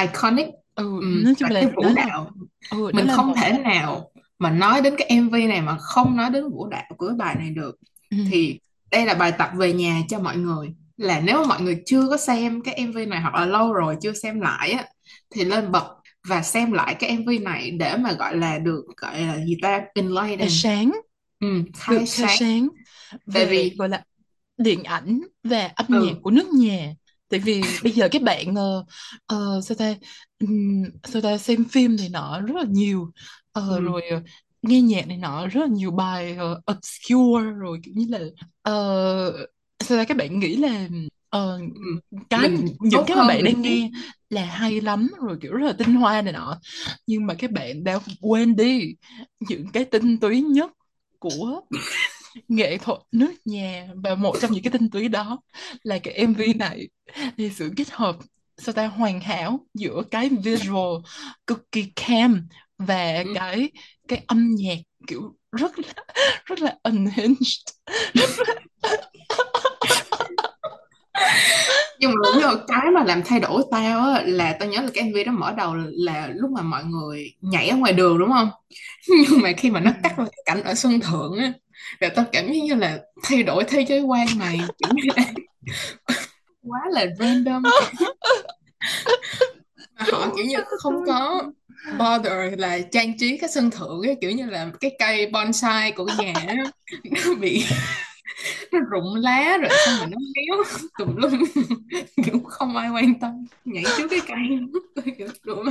[0.00, 0.46] iconic.
[0.74, 2.30] Ừ ừ, nói chung là cái đó vũ là đạo.
[2.70, 6.30] Ừ đó mình không thể nào mà nói đến cái MV này mà không nói
[6.30, 7.76] đến vũ đạo của cái bài này được.
[8.10, 8.16] Ừ.
[8.30, 8.58] thì
[8.90, 10.68] đây là bài tập về nhà cho mọi người.
[10.96, 13.96] Là nếu mà mọi người chưa có xem cái MV này hoặc là lâu rồi
[14.02, 14.84] chưa xem lại á
[15.34, 15.86] thì lên bật
[16.28, 19.78] và xem lại cái MV này để mà gọi là được gọi là gì ta
[19.78, 20.92] khai enlighten sáng
[21.40, 21.46] ừ,
[21.86, 22.40] được khai khai sáng.
[22.40, 22.68] sáng.
[23.32, 24.04] Tại về vì gọi là
[24.58, 26.94] điện ảnh và âm nhạc ừ của nước nhà.
[27.28, 28.84] Tại vì bây giờ các bạn ờ,
[29.26, 29.94] ờ, sao ta
[30.38, 33.12] ừm, sao ta xem phim này nọ rất là nhiều.
[33.52, 33.80] Ờ, ừ.
[33.80, 34.22] rồi ờ,
[34.62, 38.20] nghe nhạc này nọ rất là nhiều bài ờ, obscure rồi kiểu như là
[38.62, 39.46] ờ,
[39.80, 40.88] sao ta các bạn nghĩ là
[41.74, 42.00] ừ.
[42.30, 43.90] cái mình những cái mà bạn đang nghe
[44.30, 46.58] là hay lắm rồi kiểu rất là tinh hoa này nọ.
[47.06, 48.94] Nhưng mà các bạn đã quên đi
[49.40, 50.70] những cái tinh túy nhất
[51.20, 51.60] của
[52.48, 53.88] nghệ thuật nước nhà.
[53.94, 55.40] Và một trong những cái tinh túy đó
[55.82, 56.88] là cái MV này.
[57.36, 58.16] Thì sự kết hợp
[58.60, 61.02] sao ta hoàn hảo giữa cái visual
[61.46, 63.32] cực kỳ cam và ừ.
[63.34, 63.70] cái
[64.08, 65.94] cái âm nhạc kiểu rất là
[66.44, 67.64] rất là unhinged
[72.00, 74.88] nhưng mà biết không, cái mà làm thay đổi tao á là tao nhớ là
[74.94, 78.30] cái MV đó mở đầu là lúc mà mọi người nhảy ở ngoài đường đúng
[78.32, 78.50] không
[79.08, 79.84] nhưng mà khi mà ừ.
[79.84, 81.52] nó cắt vào cái cảnh ở sân thượng á
[82.00, 85.24] là tao cảm giác như là thay đổi thế giới quan này kiểu như là
[86.62, 87.62] quá là random
[89.98, 91.42] mà họ kiểu như không có
[91.98, 96.06] bother là trang trí cái sân thượng ấy, kiểu như là cái cây bonsai của
[96.18, 96.32] nhà
[97.04, 97.64] nó bị
[98.72, 100.64] nó rụng lá rồi xong rồi nó méo.
[100.98, 101.44] Tùm lum.
[102.24, 103.46] Kiểu không ai quan tâm.
[103.64, 104.58] Nhảy trước cái cây.
[104.94, 105.66] Tôi kiểu rụng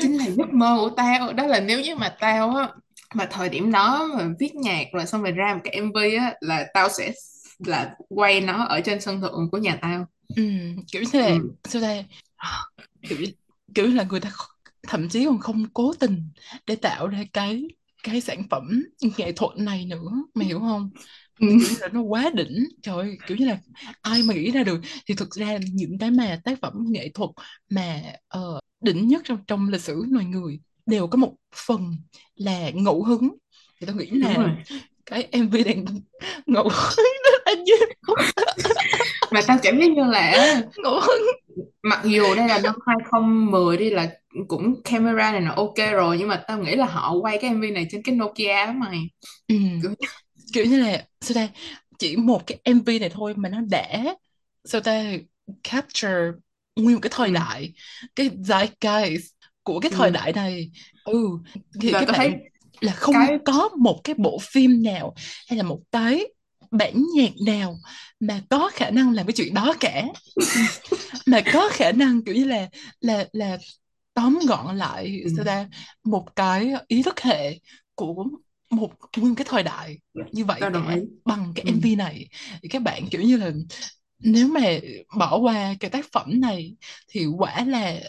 [0.00, 1.32] chính là giấc mơ của tao.
[1.32, 2.68] Đó là nếu như mà tao á
[3.14, 6.34] mà thời điểm đó mà viết nhạc rồi xong rồi ra một cái MV á
[6.40, 7.12] là tao sẽ
[7.66, 10.06] là quay nó ở trên sân thượng của nhà tao.
[10.36, 10.42] Ừ,
[10.92, 11.50] kiểu như là ừ.
[11.64, 12.04] sao đây
[13.08, 13.18] kiểu
[13.74, 14.30] kiểu là người ta
[14.88, 16.28] thậm chí còn không cố tình
[16.66, 17.68] để tạo ra cái
[18.02, 18.82] cái sản phẩm
[19.16, 20.90] nghệ thuật này nữa mày hiểu không?
[21.40, 21.46] Ừ.
[21.48, 22.64] kiểu như là nó quá đỉnh.
[22.82, 23.58] Trời ơi, kiểu như là
[24.02, 24.80] ai mà nghĩ ra được.
[25.06, 27.30] Thì thực ra những cái mà tác phẩm nghệ thuật
[27.70, 31.34] mà ờ, đỉnh nhất trong trong lịch sử loài người đều có một
[31.66, 31.96] phần
[32.34, 33.28] là ngẫu hứng.
[33.80, 34.56] Thì tôi nghĩ là
[35.06, 35.84] cái MV này
[36.46, 37.72] ngẫu hứng đó là gì
[39.32, 40.32] mà tao cảm giác như là
[40.84, 41.22] hứng
[41.82, 44.10] mặc dù đây là năm 2010 đi là
[44.48, 47.70] cũng camera này là ok rồi nhưng mà tao nghĩ là họ quay cái MV
[47.70, 48.98] này trên cái Nokia đó mày
[49.48, 49.54] ừ.
[49.82, 49.94] kiểu
[50.52, 51.48] kiểu như là sao ta
[51.98, 54.16] chỉ một cái MV này thôi mà nó đã
[54.64, 55.04] sao ta
[55.64, 56.10] capture
[56.76, 57.32] nguyên một cái thời ừ.
[57.32, 57.72] đại
[58.16, 59.20] cái zeitgeist
[59.62, 60.12] của cái thời Ừ.
[60.12, 60.70] đại này
[61.04, 61.28] ừ
[61.80, 62.34] thì Và các bạn thấy
[62.80, 65.14] là không cái có một cái bộ phim nào
[65.48, 66.26] hay là một cái
[66.72, 67.78] bản nhạc nào
[68.20, 70.04] mà có khả năng làm cái chuyện đó cả
[71.26, 72.68] mà có khả năng kiểu như là
[73.00, 73.58] là là
[74.14, 75.30] tóm gọn lại ừ.
[75.36, 75.68] sao ta
[76.04, 77.58] một cái ý thức hệ
[77.94, 78.24] của
[78.70, 79.98] một nguyên cái thời đại
[80.32, 80.70] như vậy cả
[81.24, 81.72] bằng cái ừ.
[81.72, 82.28] MV này
[82.62, 83.50] thì các bạn kiểu như là
[84.18, 84.60] nếu mà
[85.18, 86.74] bỏ qua cái tác phẩm này
[87.08, 88.00] thì quả là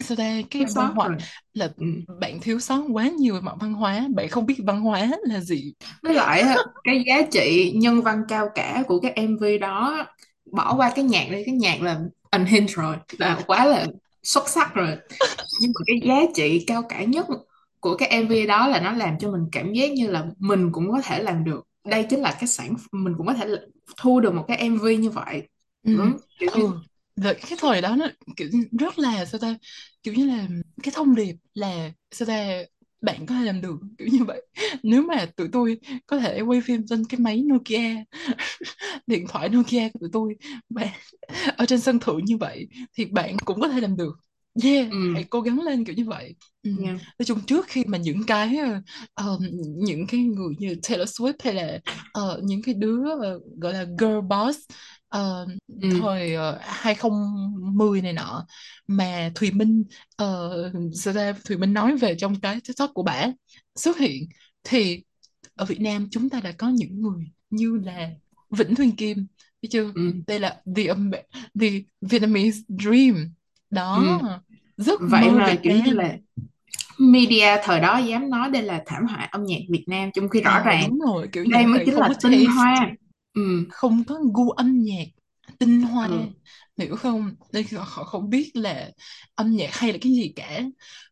[0.00, 0.24] sao ta?
[0.24, 1.16] Cái thiếu văn hóa rồi.
[1.54, 1.86] là ừ.
[2.20, 5.40] bạn thiếu sót quá nhiều về mặt văn hóa bạn không biết văn hóa là
[5.40, 5.72] gì.
[6.02, 6.44] Với lại
[6.84, 10.06] cái giá trị nhân văn cao cả của cái MV đó
[10.52, 12.00] bỏ qua cái nhạc đi cái nhạc là
[12.32, 13.86] unhinged rồi là quá là
[14.22, 14.96] xuất sắc rồi.
[15.60, 17.26] Nhưng mà cái giá trị cao cả nhất
[17.80, 20.90] của cái MV đó là nó làm cho mình cảm giác như là mình cũng
[20.90, 21.64] có thể làm được.
[21.84, 23.48] Đây chính là cái sản mình cũng có thể
[23.96, 25.42] thu được một cái MV như vậy.
[25.86, 25.98] Ừ.
[25.98, 26.04] Ừ,
[26.38, 26.70] kiểu như ừ
[27.22, 28.06] Và cái thời đó nó
[28.36, 29.54] kiểu rất là sao ta
[30.02, 30.48] kiểu như là
[30.82, 32.62] cái thông điệp là sao ta
[33.00, 34.42] bạn có thể làm được kiểu như vậy
[34.82, 38.04] nếu mà tụi tôi có thể quay phim trên cái máy Nokia
[39.06, 40.36] điện thoại Nokia của tụi tôi
[40.70, 40.86] và
[41.56, 44.12] ở trên sân thượng như vậy thì bạn cũng có thể làm được
[44.64, 46.70] yeah ừ, hãy cố gắng lên kiểu như vậy ừ.
[46.84, 47.00] yeah.
[47.18, 48.56] nói chung trước khi mà những cái
[49.14, 49.38] ờ,
[49.76, 51.78] những cái người như Taylor Swift hay là
[52.12, 54.58] ờ, những cái đứa ờ, gọi là girl boss
[55.10, 55.46] ờ,
[55.82, 58.46] ừ, thời uh, 2010 này nọ
[58.86, 59.84] mà Thùy Minh
[60.22, 61.32] uh, sao ta?
[61.44, 63.26] Thùy Minh nói về trong cái TikTok của bả
[63.74, 64.28] xuất hiện
[64.64, 65.02] thì
[65.54, 68.10] ở Việt Nam chúng ta đã có những người như là
[68.50, 69.26] Vĩnh Thuyên Kim
[69.62, 69.92] biết chưa?
[69.94, 70.84] Ừ, đây là the,
[71.60, 71.68] the
[72.00, 73.32] Vietnamese dream.
[73.70, 74.28] Đó ừ.
[74.76, 76.16] giấc vậy mơ mà Việt kiểu như Nam là
[76.98, 80.40] media thời đó dám nói đây là thảm họa âm nhạc Việt Nam trong khi
[80.40, 82.90] rõ ờ ràng đúng rồi kiểu đây mới chính là tinh hoa
[83.40, 85.04] ừ, không có gu âm nhạc
[85.58, 86.08] tinh hoa.
[86.08, 86.14] Ừ,
[86.78, 87.34] hiểu không?
[87.52, 88.90] Đây họ không biết là
[89.34, 90.62] âm nhạc hay là cái gì cả.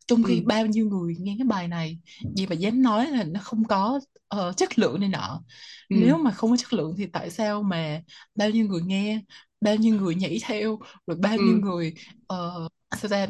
[0.07, 1.99] Trong khi ừ, bao nhiêu người nghe cái bài này
[2.37, 5.43] gì mà dám nói là nó không có ờ, chất lượng này nọ.
[5.89, 8.03] Ừ, nếu mà không có chất lượng thì tại sao mà
[8.35, 9.21] bao nhiêu người nghe
[9.61, 11.95] bao nhiêu người nhảy theo rồi bao nhiêu ừ, người
[12.35, 13.27] uh, sao ta?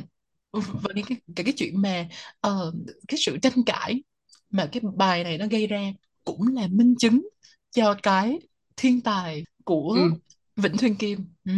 [0.53, 2.09] Và cái, cái, cái, chuyện mà
[2.41, 2.73] ờ,
[3.09, 4.03] cái sự tranh cãi
[4.51, 5.93] mà cái bài này nó gây ra
[6.25, 7.29] cũng là minh chứng
[7.71, 8.39] cho cái
[8.79, 10.11] thiên tài của ừ,
[10.57, 11.25] Vĩnh Thuyên Kim.
[11.45, 11.53] Ừ.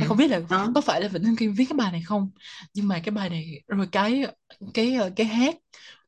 [0.00, 0.72] Em không biết là đó.
[0.74, 2.30] có phải là Vĩnh Thuyên Kim viết cái bài này không,
[2.74, 4.24] nhưng mà cái bài này rồi cái
[4.74, 5.56] cái cái hát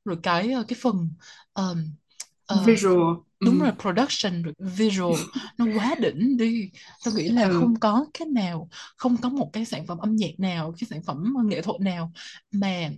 [0.05, 1.11] rồi cái cái phần
[1.53, 1.91] ờm,
[2.47, 3.17] ờ, visual.
[3.39, 5.21] ừ, đúng rồi production rồi visual.
[5.59, 6.71] Nó quá đỉnh đi.
[7.05, 10.17] Tôi nghĩ là ừ, không có cái nào không có một cái sản phẩm âm
[10.17, 12.13] nhạc nào cái sản phẩm nghệ thuật nào
[12.53, 12.91] mà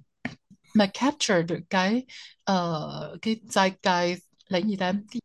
[0.74, 2.02] mà capture được cái
[2.44, 4.18] ờ, cái zeitgeist
[4.48, 4.92] là cái gì ta?
[5.12, 5.20] Cái,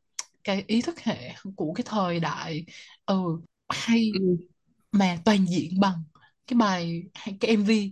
[0.46, 2.66] cái ý thức hệ của cái thời đại
[3.06, 3.24] ừ
[3.70, 4.38] hay ừ,
[4.92, 6.04] mà toàn diện bằng
[6.48, 7.04] cái bài
[7.40, 7.92] cái MV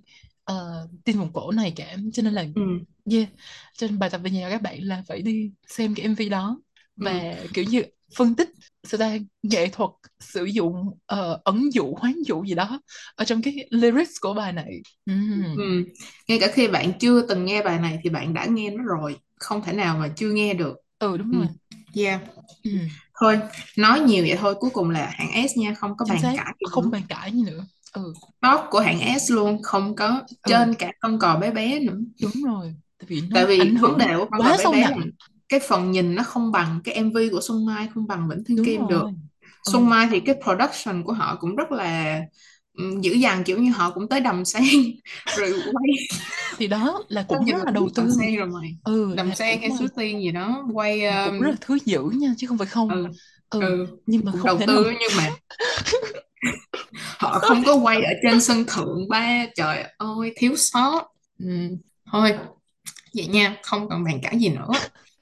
[0.52, 2.62] uh, tin vòng cổ này cả cho nên là ừ,
[3.12, 3.30] yeah
[3.78, 6.62] cho nên bài tập về nhà các bạn là phải đi xem cái MV đó
[7.00, 7.06] ừ.
[7.06, 7.84] và kiểu như
[8.16, 8.50] phân tích
[8.84, 9.90] sự ta nghệ thuật
[10.20, 12.82] sử dụng ờ, ẩn dụ hoán dụ gì đó
[13.16, 15.44] ở trong cái lyrics của bài này Ừm.
[15.58, 15.84] Ừ.
[16.28, 19.18] Ngay cả khi bạn chưa từng nghe bài này thì bạn đã nghe nó rồi
[19.36, 21.38] không thể nào mà chưa nghe được ừ đúng ừ.
[21.38, 21.48] rồi
[21.96, 22.22] Yeah.
[22.64, 22.90] Ừm.
[23.20, 23.40] Thôi
[23.78, 26.34] nói nhiều vậy thôi cuối cùng là hãng S nha không có chính bàn xác
[26.36, 26.72] cãi gì nữa.
[26.72, 27.66] không bàn cãi gì nữa.
[27.94, 28.14] Ừ.
[28.42, 30.50] Top của hãng S luôn không có ừ.
[30.50, 31.98] trên cả con cò bé bé nữa.
[32.22, 34.64] Đúng rồi tại vì tại ảnh vì vấn hưởng đề của con cò quá bé
[34.64, 35.12] sâu bé là nặng
[35.50, 38.58] cái phần nhìn nó không bằng cái MV của Xuân Mai không bằng Vĩnh Thiên
[38.58, 39.04] đúng Kim được.
[39.04, 39.14] rồi.
[39.72, 42.22] Xuân ừ Mai thì cái production của họ cũng rất là
[43.02, 44.64] dữ dằn kiểu như họ cũng tới Đầm Sen
[45.38, 45.88] rồi quay.
[46.58, 48.16] Thì đó là cũng rất là là đầu Đầm tư.
[48.20, 48.76] Sen rồi mày.
[48.84, 51.78] Ừ Đầm là Sen hay Suối Tiên gì đó quay là cũng rất là thứ
[51.86, 52.90] dữ nha chứ không phải không.
[52.90, 53.08] Ừ
[53.50, 55.30] ừ ừ nhưng mà cũng không đầu thể nào tư á, nhưng mà
[57.18, 61.08] họ không có quay ở trên sân thượng ba trời ơi thiếu sót.
[61.40, 61.46] Ừ.
[62.12, 62.34] thôi
[63.16, 64.68] vậy nha không còn bàn cãi gì nữa.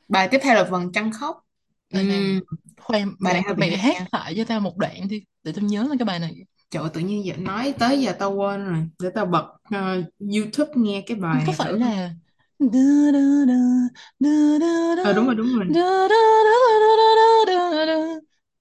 [0.07, 1.37] Bài tiếp theo là vầng trăng khóc.
[1.93, 2.39] Ừm,
[2.81, 5.97] khoan bài này mày hát lại cho tao một đoạn đi để tao nhớ lên
[5.97, 6.35] cái bài này
[6.71, 10.71] trời tự nhiên giờ nói tới giờ tao quên rồi để tao bật ờ, YouTube
[10.75, 12.09] nghe cái bài có này phải thử là
[15.03, 15.65] ờ đúng rồi đúng rồi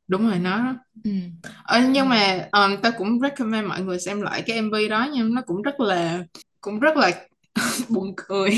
[0.08, 1.10] đúng rồi nó đó ừ
[1.62, 5.34] ờ, nhưng mà um, tao cũng recommend mọi người xem lại cái MV đó nhưng
[5.34, 6.24] nó cũng rất là
[6.60, 7.10] cũng rất là
[7.88, 8.50] buồn cười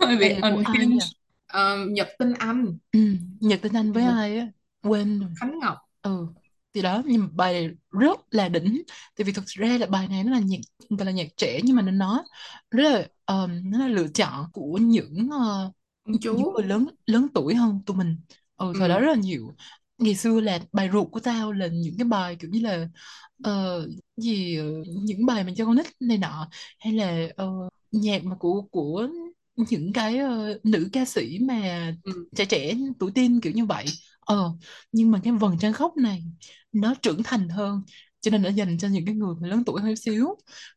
[0.00, 1.12] hơi bị của ai nhỉ unhinged
[1.54, 3.00] um, Nhật Tinh Anh ừ
[3.40, 4.48] Nhật Tinh Anh với Nhật ai á
[4.82, 6.26] quên rồi Khánh Ngọc ừ
[6.74, 8.82] thì đó nhưng mà bài này rất là đỉnh.
[9.16, 10.58] Tại vì thực ra là bài này nó là nhạc
[10.90, 12.24] gọi là nhạc trẻ nhưng mà nó nó
[12.70, 15.70] rất là um, nó là lựa chọn của những ờ,
[16.04, 18.16] ông những chú người lớn lớn tuổi hơn tụi mình.
[18.56, 19.54] Ừ thời đó ừ, rất là nhiều.
[19.98, 22.88] Ngày xưa là bài ruột của tao là những cái bài kiểu như là
[23.44, 24.64] ờ, gì ờ,
[25.04, 26.48] những bài mà cho con nít này nọ
[26.80, 27.46] hay là ờ,
[27.92, 29.08] nhạc mà của của
[29.56, 33.84] những cái ờ, nữ ca sĩ mà ừ, trẻ trẻ tuổi teen kiểu như vậy
[34.26, 34.52] ờ
[34.92, 36.24] nhưng mà cái vầng trăng khóc này
[36.72, 37.82] nó trưởng thành hơn
[38.20, 40.28] cho nên nó dành cho những cái người mà lớn tuổi hơn xíu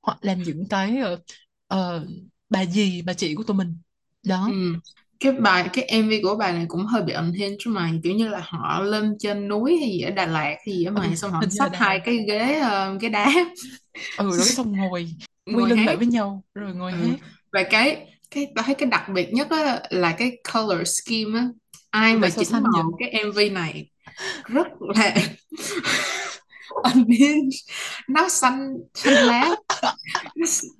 [0.01, 1.19] hoặc là những cái ờ,
[1.67, 2.07] ờ,
[2.49, 3.77] bà dì bà chị của tụi mình.
[4.45, 4.53] Ừ.
[4.53, 4.55] đó
[5.19, 8.27] cái bài cái MV của bài này cũng hơi bị unhinged chứ mày kiểu như
[8.29, 11.31] là họ lên trên núi hay gì ở Đà Lạt hay gì ừ mày xong
[11.31, 13.27] họ xách Đà hai cái ghế ờ, ghế đá.
[14.15, 15.15] Ừ rồi cái xong ngồi
[15.51, 16.97] ngồi lưng lại với nhau rồi ngồi ừ.
[16.97, 17.19] hát.
[17.51, 21.47] Và cái cái tao thấy cái đặc biệt nhất á, là cái color scheme á
[22.01, 23.89] ai mà vậy màu cái MV này
[24.47, 25.15] rất là
[26.93, 27.55] unhinged.
[28.07, 29.49] Nó xanh xanh lá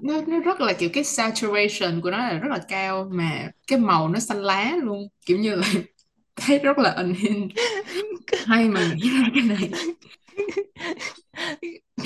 [0.01, 3.79] nó, nó rất là kiểu cái saturation của nó là rất là cao mà cái
[3.79, 5.07] màu nó xanh lá luôn.
[5.25, 5.67] Kiểu như là
[6.35, 7.51] thấy rất là unhinged.
[8.47, 9.71] Hay mà nghĩ ra cái này.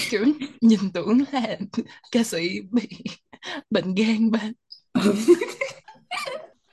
[0.10, 0.26] Kiểu
[0.62, 1.58] nhìn tưởng là
[2.12, 2.88] ca sĩ bị
[3.72, 4.42] bệnh gan ba.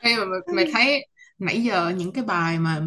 [0.03, 0.25] Mà
[0.55, 1.07] mày thấy
[1.39, 2.81] nãy giờ những cái bài mà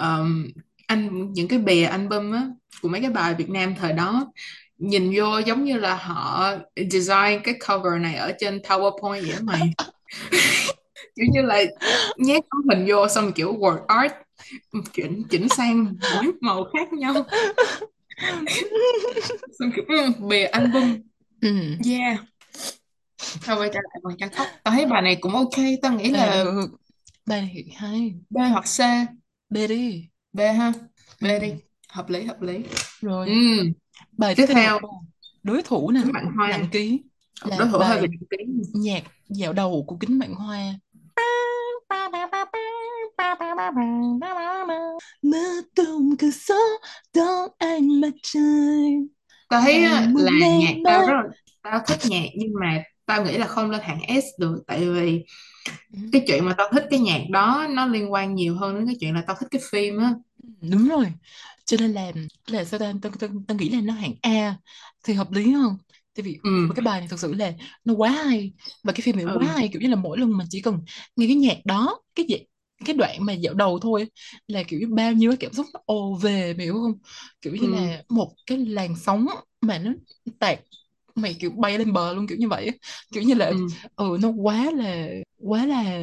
[0.00, 0.46] um,
[0.86, 2.48] anh những cái bìa album á
[2.82, 4.32] của mấy cái bài Việt Nam thời đó
[4.78, 6.52] nhìn vô giống như là họ
[6.90, 9.60] design cái cover này ở trên PowerPoint vậy mày.
[11.16, 11.62] Kiểu như là
[12.16, 14.12] nhét tấm hình vô xong kiểu word art
[14.92, 17.14] chỉnh chỉnh sang mỗi màu khác nhau.
[19.58, 20.96] Xong kiểu ừ, bìa album.
[21.40, 21.50] Ừ.
[21.90, 22.18] yeah.
[23.42, 26.04] Thôi quay trở lại vòng trăng khóc tao thấy bài này cũng ok tao nghĩ
[26.04, 26.68] Ê, là được
[27.26, 28.80] bài này hay B hoặc C
[29.48, 30.72] bê đi B ha.
[31.20, 31.38] B ừ.
[31.38, 31.52] đi
[31.88, 32.56] hợp lý hợp lý.
[32.56, 32.62] Ừ.
[33.00, 33.28] rồi
[34.12, 34.80] bài tiếp tiếp theo.
[35.42, 36.00] đối thủ nè.
[36.04, 36.48] Kính vạn hoa.
[36.48, 37.02] Nặng ký.
[37.44, 38.70] Là đối thủ hơi bị bài nặng ký.
[38.74, 40.74] nhạc dạo đầu của kính vạn hoa.
[45.22, 46.54] Mơ tung cửa sổ
[47.14, 49.08] đón ánh mặt trời.
[49.48, 51.22] Tao thấy một là nhạc tao rất là
[51.62, 54.62] tao thích nhạc nhưng mà tao nghĩ là không lên hạng S được.
[54.66, 55.53] Tại vì Ừ,
[56.12, 58.96] cái chuyện mà tao thích cái nhạc đó nó liên quan nhiều hơn đến cái
[59.00, 60.14] chuyện là tao thích cái phim á.
[60.70, 61.06] Đúng rồi.
[61.64, 62.12] Cho nên là
[62.46, 62.92] là sao ta?
[63.02, 64.56] Tao, tao, tao nghĩ là nó hạng A
[65.04, 65.76] thì hợp lý hơn
[66.14, 66.50] tại vì ừ.
[66.74, 67.52] cái bài này thực sự là
[67.84, 68.52] nó quá hay
[68.84, 70.80] và cái phim này quá ừ hay kiểu như là mỗi lần mình chỉ cần
[71.16, 72.36] nghe cái nhạc đó cái gì
[72.84, 74.06] cái đoạn mà dạo đầu thôi
[74.48, 76.92] là kiểu như bao nhiêu cái cảm xúc nó ồ về mày hiểu không?
[77.42, 77.66] Kiểu như ừ.
[77.68, 79.26] là một cái làn sóng
[79.60, 79.92] mà nó
[80.38, 80.58] tạt
[81.14, 82.70] mày kiểu bay lên bờ luôn kiểu như vậy
[83.12, 83.66] kiểu như là ừ.
[83.96, 85.06] ừ nó quá là
[85.38, 85.98] quá là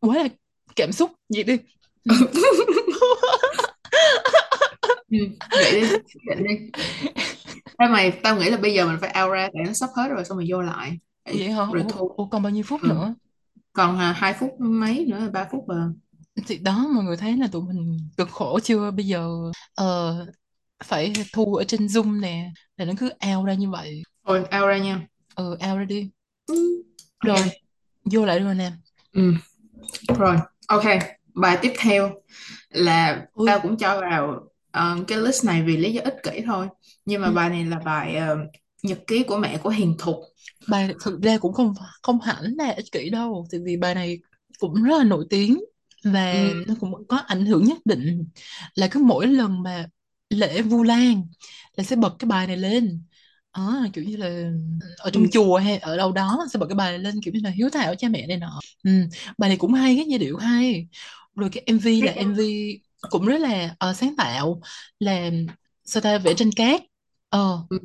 [0.00, 0.28] quá là
[0.76, 1.10] cảm xúc.
[1.28, 1.56] Vậy đi.
[2.04, 2.14] Ừ.
[5.10, 5.18] ừ
[5.50, 5.88] vậy đi
[6.26, 6.70] vậy đi.
[7.78, 10.08] Thế mày tao nghĩ là bây giờ mình phải out ra tại nó sắp hết
[10.08, 10.98] rồi xong rồi vô lại.
[11.26, 11.66] Để- vậy hả?
[11.72, 12.88] rồi thu ủa còn bao nhiêu phút ừ.
[12.88, 13.14] nữa?
[13.72, 15.88] Còn à, hai phút mấy nữa ba phút à.
[16.46, 18.90] Thì đó mọi người thấy là tụi mình cực khổ chưa?
[18.90, 19.28] Bây giờ
[19.74, 20.16] ờ,
[20.84, 24.68] phải thu ở trên Zoom nè là nó cứ out ra như vậy thôi out
[24.68, 25.06] ra nha.
[25.34, 26.10] Ừ out ra đi.
[26.46, 26.82] Ừ.
[27.24, 27.46] rồi ok
[28.04, 28.72] vô lại rồi nè.
[29.12, 29.32] Ừ.
[30.18, 30.84] rồi ok.
[31.34, 32.10] Bài tiếp theo
[32.70, 36.40] là tao ui cũng cho vào ờ, cái list này vì lý do ích kỷ
[36.46, 36.68] thôi.
[37.04, 37.32] Nhưng mà ừ.
[37.32, 38.36] bài này là bài ờ,
[38.82, 40.16] nhật ký của mẹ của Hiền Thục.
[40.68, 44.18] Bài thực ra cũng không không hẳn là ích kỷ đâu tại vì bài này
[44.58, 45.60] cũng rất là nổi tiếng
[46.04, 46.64] và ừ.
[46.66, 48.24] nó cũng có ảnh hưởng nhất định
[48.74, 49.86] là cứ mỗi lần mà
[50.30, 51.22] lễ Vu Lan
[51.76, 53.02] là sẽ bật cái bài này lên
[53.54, 54.50] đó, kiểu như là
[54.98, 55.30] ở trong Ừ.
[55.30, 57.68] chùa hay ở đâu đó sẽ bật cái bài này lên kiểu như là hiếu
[57.72, 58.60] thảo cha mẹ này nọ.
[58.84, 58.90] Ừ.
[59.38, 60.88] bài này cũng hay cái giai điệu hay.
[61.36, 62.44] Rồi cái MV là MV
[63.10, 64.60] cũng rất là ờ, sáng tạo
[64.98, 65.30] là
[65.84, 66.82] sao ta vẽ tranh cát.
[67.28, 67.78] Ờ ừ.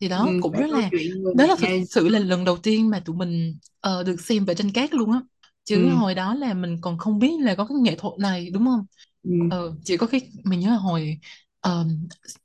[0.00, 2.08] thì Ừ, đó cũng về rất câu là chuyện người đó là thực mẹ sự
[2.08, 5.20] là lần đầu tiên mà tụi mình ờ, được xem vẽ tranh cát luôn á.
[5.64, 8.50] Chứ ừ, hồi đó là mình còn không biết là có cái nghệ thuật này
[8.50, 8.86] đúng không?
[9.24, 11.18] Ừ, ờ chỉ có cái mình nhớ là hồi
[11.64, 11.86] ờ,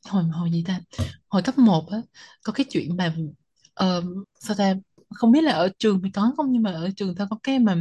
[0.05, 0.79] hồi hồi gì ta?
[1.29, 1.97] Hồi cấp một á
[2.43, 3.15] có cái chuyện mà
[3.73, 4.03] ờ,
[4.39, 4.75] sao ta?
[5.15, 7.59] Không biết là ở trường thì có không nhưng mà ở trường tao có cái
[7.59, 7.75] mà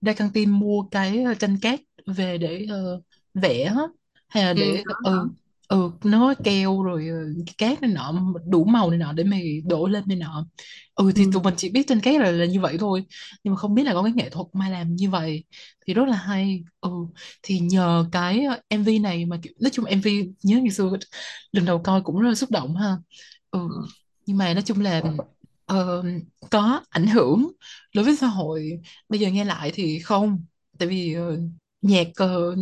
[0.00, 3.00] ra căng tin mua cái ờ, tranh cát về để ờ,
[3.34, 3.82] vẽ á
[4.28, 4.94] hay là ừ, để ừ.
[5.02, 5.28] có.
[5.68, 7.06] Ừ nó keo rồi
[7.46, 8.12] cái cát này nọ
[8.46, 10.46] đủ màu này nọ để mày đổ lên này nọ.
[10.94, 13.04] Ừ thì Ừ, tụi mình chỉ biết trên cát là, là như vậy thôi
[13.44, 15.44] nhưng mà không biết là có cái nghệ thuật mà làm như vậy
[15.86, 16.62] thì rất là hay.
[16.80, 16.90] Ừ
[17.42, 20.90] thì nhờ cái ờ, MV này mà kiểu nói chung MV nhớ ngày xưa
[21.52, 22.96] lần đầu coi cũng rất là xúc động ha.
[23.50, 23.86] Ừ ừ,
[24.26, 25.02] nhưng mà nói chung là
[25.66, 26.04] ờ,
[26.50, 27.52] có ảnh hưởng
[27.94, 28.70] đối với xã hội.
[29.08, 30.44] Bây giờ nghe lại thì không
[30.78, 31.36] tại vì ờ,
[31.84, 32.58] nhạc uh,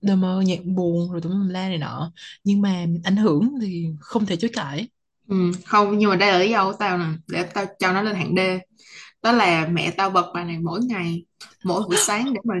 [0.00, 2.12] đơ mơ nhạc buồn rồi tùm lum la này nọ
[2.44, 4.88] nhưng mà ảnh hưởng thì không thể chối cãi
[5.28, 5.52] ừ.
[5.66, 8.14] Không, nhưng mà đây là lý do của tao nè, để tao cho nó lên
[8.16, 8.40] hạng D.
[9.22, 11.24] Đó là mẹ tao bật bài này mỗi ngày,
[11.64, 12.54] mỗi buổi sáng để mà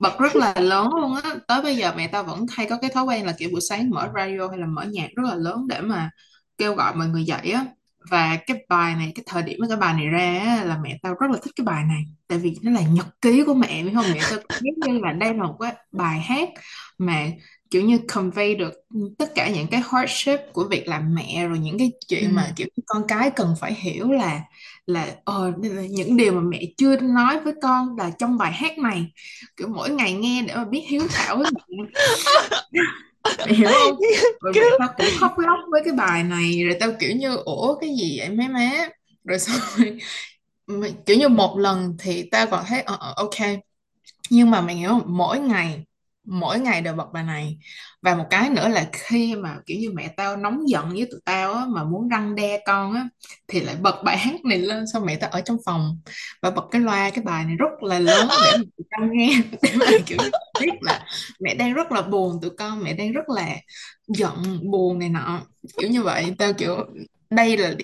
[0.00, 1.36] bật rất là lớn luôn á.
[1.48, 3.90] Tới bây giờ mẹ tao vẫn hay có cái thói quen là kiểu buổi sáng
[3.90, 6.10] mở radio hay là mở nhạc rất là lớn để mà
[6.58, 7.66] kêu gọi mọi người dậy á.
[8.10, 10.98] Và cái bài này, cái thời điểm mà cái bài này ra á, là mẹ
[11.02, 12.02] tao rất là thích cái bài này.
[12.28, 14.04] Tại vì nó là nhật ký của mẹ, phải không?
[14.12, 16.48] Mẹ tao giác như là đây là một cái bài hát
[16.98, 17.26] mà
[17.70, 18.72] kiểu như convey được
[19.18, 21.98] tất cả những cái hardship của việc làm mẹ rồi những cái ừ.
[22.08, 24.40] chuyện mà kiểu con cái cần phải hiểu là
[24.86, 25.52] là ờ,
[25.90, 29.12] những điều mà mẹ chưa nói với con là trong bài hát này
[29.56, 31.84] kiểu mỗi ngày nghe để mà biết hiếu thảo với mẹ
[33.38, 33.96] mẹ hiểu không?
[34.40, 37.74] Rồi mẹ tao cũng khóc lóc với cái bài này rồi tao kiểu như ủa
[37.80, 38.70] cái gì vậy mấy má?
[39.24, 39.98] Rồi xong rồi
[40.66, 43.34] mày- kiểu như một lần thì tao còn thấy ờ, ờ, ok.
[44.30, 45.02] Nhưng mà mày hiểu không?
[45.06, 45.85] Mỗi ngày
[46.26, 47.58] mỗi ngày đều bật bài này.
[48.02, 51.20] Và một cái nữa là khi mà kiểu như mẹ tao nóng giận với tụi
[51.24, 53.08] tao á mà muốn răn đe con á
[53.48, 56.00] thì lại bật bài hát này lên xong mẹ tao ở trong phòng
[56.42, 59.28] và bật cái loa cái bài này rất là lớn để mà tụi tao nghe
[59.62, 61.06] để mà kiểu như biết là
[61.40, 63.56] mẹ đang rất là buồn tụi con mẹ đang rất là
[64.08, 65.40] giận buồn này nọ
[65.78, 66.34] kiểu như vậy.
[66.38, 66.76] Tao kiểu
[67.30, 67.74] đây là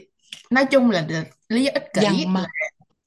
[0.51, 1.07] nói chung là
[1.49, 2.47] lý do ích kỷ dằn mặt.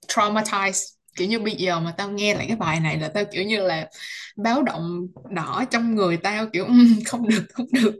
[0.07, 0.95] traumatized.
[1.17, 3.61] Kiểu như bây giờ mà tao nghe lại cái bài này là tao kiểu như
[3.61, 3.89] là
[4.35, 7.99] báo động đỏ trong người tao kiểu "Ừm, không được không được.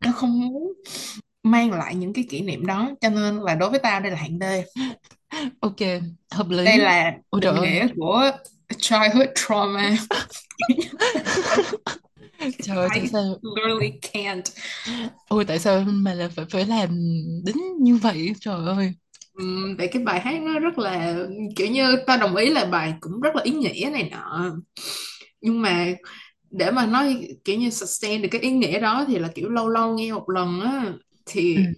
[0.00, 0.72] Tao không muốn
[1.42, 4.16] mang lại những cái kỷ niệm đó cho nên là đối với tao đây là
[4.18, 4.44] hạng D.
[5.60, 5.76] Ok
[6.30, 7.72] hợp đây lý là ôi trời định ơi.
[7.72, 8.30] nghĩa của
[8.78, 9.96] childhood trauma.
[12.62, 13.40] Trời ơi tại I sao?
[13.42, 14.42] literally can't.
[15.28, 16.88] Ôi tại sao mà là phải phải làm
[17.44, 18.32] đến như vậy?
[18.40, 18.92] Trời ơi.
[19.34, 21.16] Ừm, tại cái bài hát nó rất là
[21.56, 24.50] kiểu như tao đồng ý là bài cũng rất là ý nghĩa này nọ
[25.44, 25.86] nhưng mà
[26.50, 29.68] để mà nói kiểu như sustain được cái ý nghĩa đó thì là kiểu lâu
[29.68, 30.94] lâu nghe một lần á
[31.26, 31.68] thì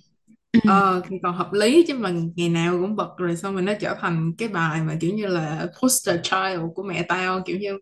[0.65, 3.73] ờ thì còn hợp lý chứ mà ngày nào cũng bật rồi xong rồi nó
[3.81, 7.79] trở thành cái bài mà kiểu như là poster child của mẹ tao kiểu như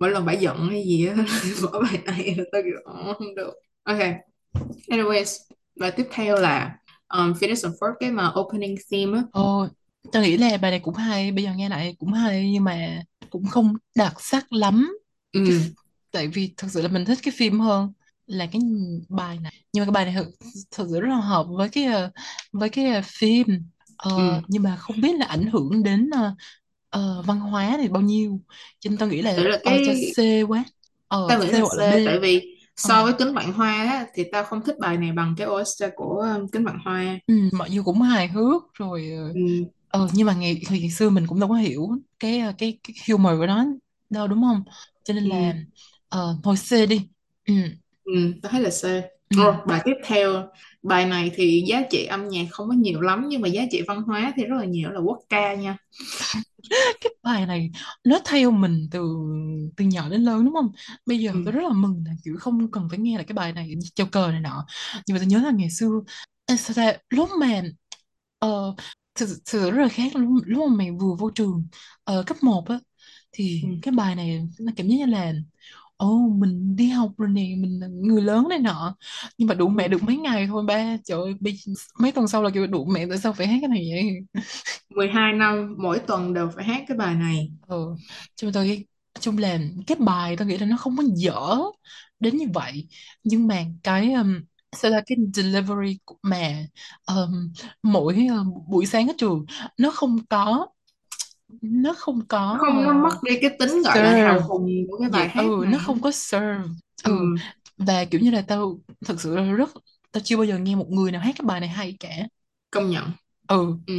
[0.00, 1.14] mỗi lần bả giận hay gì á
[1.62, 3.54] mở bài này là tao kiểu "Ờ, không được.
[3.84, 3.98] Ok.
[4.90, 5.38] Anyways
[5.80, 6.76] và tiếp theo là
[7.08, 9.24] um, Phineas and Ferb cái mà opening theme á.
[9.30, 9.68] Ồ,
[10.12, 13.02] tao nghĩ là bài này cũng hay, bây giờ nghe lại cũng hay nhưng mà
[13.30, 14.98] cũng không đặc sắc lắm.
[15.32, 15.40] Ừ
[16.10, 17.92] tại vì thật sự là mình thích cái phim hơn
[18.26, 18.60] là cái
[19.08, 19.52] bài này.
[19.72, 20.30] Nhưng mà cái bài này thật,
[20.70, 22.10] thật sự rất là hợp với cái ờ,
[22.52, 23.46] với cái ờ, phim.
[24.16, 26.34] ừ Ờ, nhưng mà không biết là ảnh hưởng đến ờ,
[26.90, 28.40] ờ, văn hóa thì bao nhiêu.
[28.80, 30.18] Cho nên tao nghĩ là Đấy là ờ, cho cái C
[30.48, 30.64] quá.
[31.08, 31.92] Ờ, tao nghĩ C là hoặc C là B.
[32.04, 32.90] tại vì Ờ.
[32.90, 35.90] so với kính vạn hoa á, thì tao không thích bài này bằng cái OST
[35.96, 39.40] của um, kính vạn hoa Ừ, mọi người cũng hài hước rồi ờ ừ,
[39.88, 41.88] ờ, nhưng mà ngày hồi ngày xưa mình cũng đâu có hiểu
[42.20, 43.66] cái ờ, cái, cái humor của nó
[44.10, 44.62] đâu đúng không
[45.08, 45.54] cho nên là
[46.08, 47.08] ờ, thôi C đi.
[47.46, 47.54] Ừ,
[48.04, 48.84] ừ, tao thấy là C.
[49.30, 49.36] Ừ.
[49.36, 50.48] Rồi, bài tiếp theo.
[50.82, 53.82] Bài này thì giá trị âm nhạc không có nhiều lắm nhưng mà giá trị
[53.88, 55.76] văn hóa thì rất là nhiều là quốc ca nha.
[57.00, 57.70] Cái bài này
[58.04, 59.00] nó theo mình từ
[59.76, 60.72] từ nhỏ đến lớn đúng không?
[61.06, 63.34] Bây giờ ừ, tôi rất là mừng là kiểu không cần phải nghe lại cái
[63.34, 64.66] bài này treo cờ này nọ.
[65.06, 65.90] Nhưng mà tôi nhớ là ngày xưa
[66.46, 67.62] ê, sao ta, lúc mà
[68.38, 68.74] ờ,
[69.14, 71.66] thực, sự rất là khác lúc, lúc mà mày vừa vô trường
[72.04, 72.78] ờ, cấp một á
[73.38, 75.32] thì ừ, cái bài này nó cảm giác như là
[75.96, 78.96] ồ mình đi học rồi nè mình là người lớn này nọ.
[79.38, 79.72] Nhưng mà đủ ừ.
[79.76, 80.96] mẹ được mấy ngày thôi ba.
[81.04, 81.58] Trời ơi bây,
[82.00, 84.04] mấy tuần sau là kiểu đủ mẹ tại sao phải hát cái này vậy?
[84.90, 87.50] 12 năm mỗi tuần đều phải hát cái bài này.
[87.68, 87.94] Ừ.
[88.36, 88.84] Chung tôi nói
[89.20, 91.56] chung là cái bài tôi nghĩ là nó không có dở
[92.20, 92.88] đến như vậy.
[93.24, 94.40] Nhưng mà cái um,
[94.72, 96.66] sao là cái delivery mà
[97.06, 99.44] um, mỗi um, buổi sáng ở trường
[99.78, 100.66] nó không có
[101.62, 104.98] nó không có không nó mất uh, đi cái tính gọi là hào hùng của
[105.00, 106.58] cái bài vậy hát ừ nó này không có serve.
[107.04, 107.18] Ừ, ừ.
[107.78, 109.70] và kiểu như là tao thật sự là rất
[110.12, 112.10] tao chưa bao giờ nghe một người nào hát cái bài này hay cả.
[112.70, 113.04] Công nhận.
[113.48, 113.74] Ừ.
[113.86, 113.94] Ừ.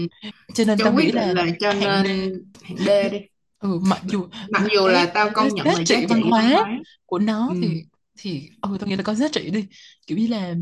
[0.55, 3.19] cho nên cho tao nghĩ là là cho hạng nên hạng D đi.
[3.59, 6.07] Ừ mặc dù mặc dù cái là tao cái công nhận giá giá trị văn
[6.09, 6.79] trị văn hóa hóa.
[7.05, 7.55] của nó ừ.
[7.61, 7.83] thì
[8.17, 9.65] thì ừ tao nghĩ là có giá trị đi.
[10.07, 10.55] Kiểu như là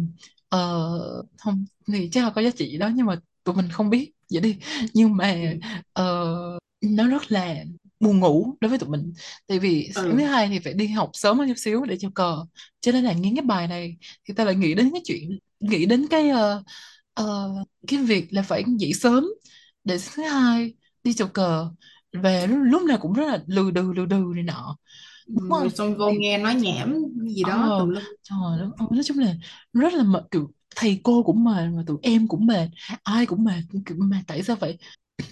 [0.50, 0.90] ờ,
[1.38, 4.12] không thì chắc là có giá trị đó nhưng mà tụi mình không biết.
[4.32, 4.58] Vậy đi.
[4.94, 5.70] Nhưng mà Ừ.
[5.94, 7.56] ờ, nó rất là
[8.00, 9.14] buồn ngủ đối với tụi mình.
[9.48, 11.98] Tại vì sáng thứ ừ hai thì phải đi học sớm hơn chút xíu để
[12.00, 12.46] chơi cờ.
[12.82, 15.86] Cho nên là nghe cái bài này thì ta lại nghĩ đến cái chuyện nghĩ
[15.86, 16.64] đến cái ờ,
[17.14, 17.50] ờ,
[17.88, 19.26] cái việc là phải dậy sớm
[19.84, 20.74] để sáng thứ hai
[21.04, 21.70] đi chầu cờ.
[22.14, 24.78] Về lúc, lúc nào cũng rất là lừ đừ lừ đừ này nọ.
[25.28, 25.70] Đúng rồi không?
[25.70, 26.96] xong vô nghe nói nhảm
[27.36, 28.04] gì ờ đó tùm lum.
[28.24, 29.36] trời đất ơi, nói chung là
[29.74, 32.70] rất là mệt kiểu thầy cô cũng mệt mà tụi em cũng mệt
[33.04, 34.78] ai cũng mệt kiểu mà tại sao vậy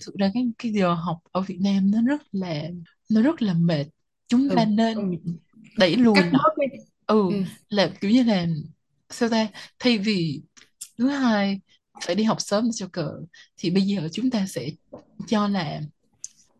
[0.05, 2.63] thực ra cái cái giờ học ở Việt Nam nó rất là
[3.11, 3.85] nó rất là mệt.
[4.27, 5.37] Chúng ừ ta nên công nhận.
[5.77, 6.39] đẩy lùi cắt nó.
[6.43, 6.67] bớt đi.
[7.07, 7.35] Ừ ừ.
[7.69, 8.47] là kiểu như là
[9.09, 9.47] sao ta?
[9.79, 10.41] Thay vì
[10.97, 11.61] thứ hai
[12.05, 13.11] phải đi học sớm để cho cờ
[13.57, 14.69] thì bây giờ chúng ta sẽ
[15.27, 15.81] cho là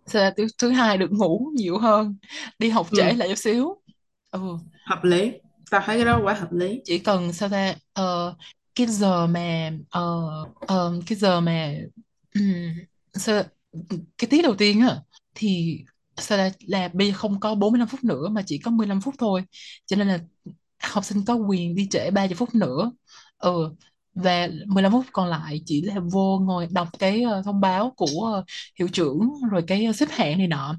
[0.07, 2.17] sao ta, thứ, thứ hai được ngủ nhiều hơn
[2.59, 3.15] đi học trễ ừ.
[3.15, 3.81] lại chút xíu.
[4.31, 4.41] Ừ.
[4.85, 5.31] Hợp lý.
[5.71, 6.81] Tao thấy cái đó quá hợp lý.
[6.83, 7.75] Chỉ cần sao ta?
[7.93, 8.35] Ờ,
[8.75, 10.01] cái giờ mà ờ,
[10.59, 11.75] ờ, cái giờ mà
[12.33, 12.73] ừm,
[13.15, 13.43] sao,
[14.17, 14.97] cái tiết đầu tiên á
[15.35, 15.79] thì
[16.17, 19.15] sao là, là bây giờ không có 45 phút nữa mà chỉ có 15 phút
[19.19, 19.43] thôi.
[19.85, 20.19] Cho nên là
[20.83, 22.91] học sinh có quyền đi trễ 30 phút nữa.
[23.37, 23.75] Ừ
[24.15, 28.31] và 15 phút còn lại chỉ là vô ngồi đọc cái ờ, thông báo của
[28.35, 28.43] ờ,
[28.79, 30.75] hiệu trưởng rồi cái ờ, xếp hạng này nọ.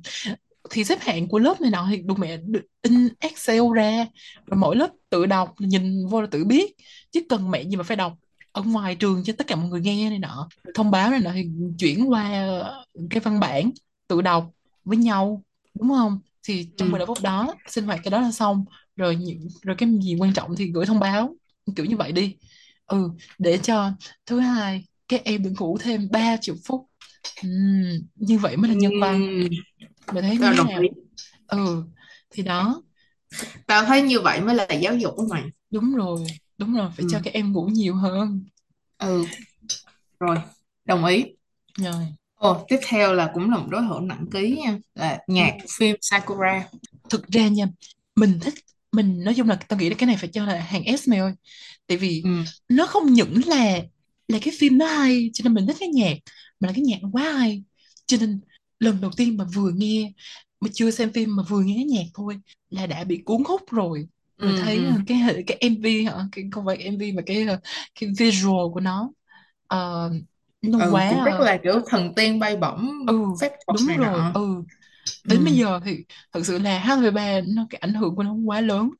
[0.70, 2.38] Thì xếp hạng của lớp này nọ thì được mẹ
[2.82, 4.06] in Excel ra
[4.46, 6.74] rồi mỗi lớp tự đọc nhìn vô là tự biết.
[7.12, 8.12] Chứ cần mẹ gì mà phải đọc
[8.56, 10.48] ở ngoài trường cho tất cả mọi người nghe này nọ.
[10.74, 11.48] Thông báo này nọ thì
[11.78, 12.30] chuyển qua
[13.10, 13.70] cái văn bản
[14.08, 14.50] tự đọc
[14.84, 15.42] với nhau
[15.74, 16.18] đúng không?
[16.42, 16.92] Thì trong ừ.
[16.92, 18.64] 15 phút đó sinh hoạt cái đó là xong.
[18.96, 21.34] Rồi những rồi cái gì quan trọng thì gửi thông báo
[21.76, 22.36] kiểu như vậy đi.
[22.86, 23.92] Ừ để cho
[24.26, 26.86] thứ hai các em được ngủ thêm 30 phút.
[27.42, 27.82] Ừm,
[28.14, 29.22] như vậy mới là nhân văn.
[29.22, 29.48] Ừm,
[30.12, 30.88] mày thấy như tao thế đồng ý.
[30.88, 30.88] Nào
[31.46, 31.84] ừ
[32.30, 32.82] thì đó.
[33.66, 35.42] Tao thấy như vậy mới là giáo dục của mày.
[35.70, 36.20] Đúng rồi
[36.58, 37.22] đúng rồi phải cho ừ.
[37.24, 38.44] các em ngủ nhiều hơn.
[38.98, 39.24] Ừ.
[40.20, 40.36] Rồi
[40.84, 41.24] đồng ý.
[41.78, 42.06] Rồi.
[42.34, 45.66] Ồ tiếp theo là cũng là một đối thủ nặng ký nha là nhạc ừ.
[45.78, 46.68] phim Sakura.
[47.10, 47.66] Thực ra nha
[48.16, 48.54] mình thích
[48.92, 51.18] mình nói chung là tao nghĩ là cái này phải cho là hàng S mày
[51.18, 51.32] ơi.
[51.86, 52.30] Tại vì ừ.
[52.68, 53.80] nó không những là
[54.28, 56.16] là cái phim nó hay cho nên mình thích cái nhạc
[56.60, 57.64] mà là cái nhạc nó quá hay.
[58.06, 58.40] Cho nên
[58.78, 60.12] lần đầu tiên mà vừa nghe
[60.60, 62.38] mà chưa xem phim mà vừa nghe cái nhạc thôi
[62.70, 64.06] là đã bị cuốn hút rồi
[64.38, 64.84] rồi ừ thấy ừ.
[64.84, 66.14] ờ, cái cái MV hả?
[66.32, 67.60] Cái không phải MV mà cái ờ,
[68.00, 69.10] cái visual của nó
[69.66, 70.10] ờ,
[70.62, 73.86] nó ừ quá cũng rất là kiểu thần tiên bay bổng ừ phép thuật đúng
[73.86, 74.64] này rồi nọ ừ.
[75.24, 75.98] Đến bây ừ giờ thì
[76.32, 78.90] thật sự là HVB nó cái ảnh hưởng của nó quá lớn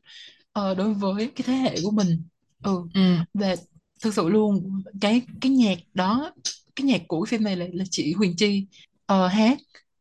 [0.52, 2.22] ờ, đối với cái thế hệ của mình.
[2.62, 3.00] Ừ ừ.
[3.34, 3.56] và
[4.04, 6.32] thực sự luôn cái cái nhạc đó
[6.76, 8.66] cái nhạc của cái phim này là, là chị Huyền Chi
[9.06, 9.58] ờ, hát.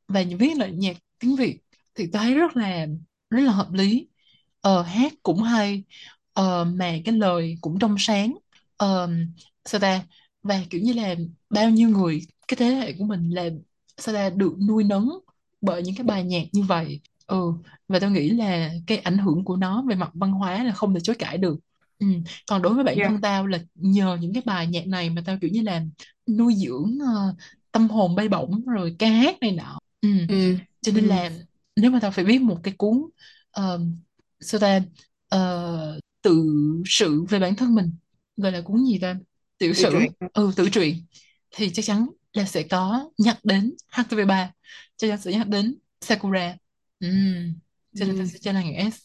[0.07, 1.59] Và viết là nhạc tiếng Việt
[1.95, 2.87] thì tôi thấy rất là
[3.29, 4.07] rất là hợp lý
[4.65, 5.83] ờ, hát cũng hay.
[6.33, 8.37] Ờ, mà cái lời cũng trong sáng.
[8.77, 9.09] Ờ,
[9.65, 10.01] sao ta?
[10.43, 11.15] Và kiểu như là
[11.49, 13.49] bao nhiêu người cái thế hệ của mình là
[13.97, 15.09] sao ta được nuôi nấng
[15.61, 16.99] bởi những cái bài nhạc như vậy.
[17.27, 17.53] Ừ
[17.87, 20.93] và tôi nghĩ là cái ảnh hưởng của nó về mặt văn hóa là không
[20.93, 21.55] thể chối cãi được.
[21.99, 22.07] Ừ.
[22.47, 23.11] còn đối với bản yeah.
[23.11, 25.83] thân tao là nhờ những cái bài nhạc này mà tao kiểu như là
[26.27, 27.35] nuôi dưỡng ờ,
[27.71, 29.79] tâm hồn bay bổng rồi ca hát này nọ.
[30.01, 30.09] Ừ.
[30.29, 30.55] ừ.
[30.81, 31.09] cho nên ừ.
[31.09, 31.31] là
[31.75, 32.97] nếu mà tao phải viết một cái cuốn
[33.59, 33.81] uh,
[34.39, 34.81] sao ta?
[35.29, 36.45] Ờ, tự
[36.85, 37.91] sự về bản thân mình
[38.37, 39.15] gọi là cuốn gì ta?
[39.57, 40.11] Tiểu tự sử truyện.
[40.33, 41.05] Ừ tự truyện.
[41.51, 44.51] Thì chắc chắn là sẽ có nhắc đến HTV3
[44.97, 46.57] chắc chắn sẽ nhắc đến Sakura.
[46.99, 47.53] Ừm,
[47.95, 48.29] cho nên ta ừ.
[48.33, 48.95] sẽ cho là ngàn S.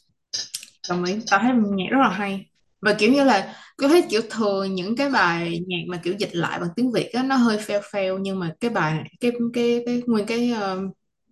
[0.89, 1.17] Đồng ý.
[1.31, 2.47] Tao thấy nhạc rất là hay.
[2.81, 6.31] Và kiểu như là cứ thấy kiểu thường những cái bài nhạc mà kiểu dịch
[6.37, 9.33] lại bằng tiếng Việt á nó hơi fail fail nhưng mà cái bài này cái
[9.55, 10.81] cái cái nguyên cái ờ,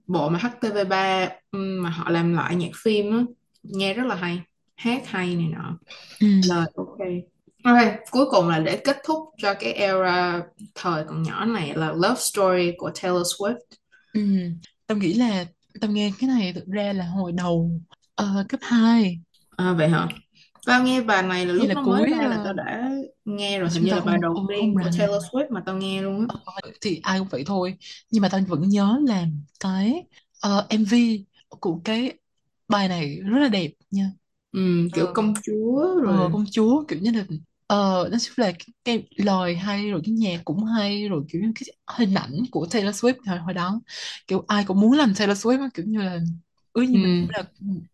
[0.07, 3.25] bộ mà HTV3 ừm, mà họ làm lại nhạc phim á
[3.69, 4.41] nghe rất là hay.
[4.77, 5.79] Hát hay này nọ.
[6.21, 6.99] Ừm, lời ok.
[7.65, 7.77] Ok
[8.11, 10.43] cuối cùng là để kết thúc cho cái era
[10.75, 13.57] thời còn nhỏ này là Love Story của Taylor Swift.
[14.13, 14.59] Ừm.
[14.87, 15.45] Tao nghĩ là
[15.81, 17.71] tao nghe cái này thực ra là hồi đầu
[18.15, 19.21] ờ, cấp hai.
[19.57, 20.09] À, vậy hả?
[20.67, 22.53] Tao nghe bài này là hay lúc là nó mới cuối ra là tao ờ,
[22.53, 22.91] đã
[23.25, 23.69] nghe rồi.
[23.75, 26.27] Hình như tao là bài đầu ừ, tiên của Taylor Swift mà tao nghe luôn
[26.29, 26.61] á.
[26.81, 27.77] Thì ai cũng vậy thôi.
[28.11, 29.27] Nhưng mà tao vẫn nhớ là
[29.61, 30.05] cái
[30.41, 32.13] ờ, MV của cái
[32.69, 34.11] bài này rất là đẹp nha.
[34.53, 37.25] Ừ, kiểu Ờ, công chúa ờ, rồi công chúa kiểu như là
[37.67, 41.43] ờ nó sẽ là cái, cái lời hay rồi cái nhạc cũng hay rồi kiểu
[41.43, 43.81] như cái hình ảnh của Taylor Swift hồi, hồi đó.
[44.27, 46.19] Kiểu ai cũng muốn làm Taylor Swift á, kiểu như là
[46.73, 47.43] ước gì mình cũng ừ, là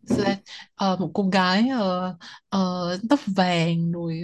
[0.05, 0.37] sao ta?
[0.75, 2.15] Ờ, một cô gái ờ,
[2.49, 4.21] ờ, tóc vàng rồi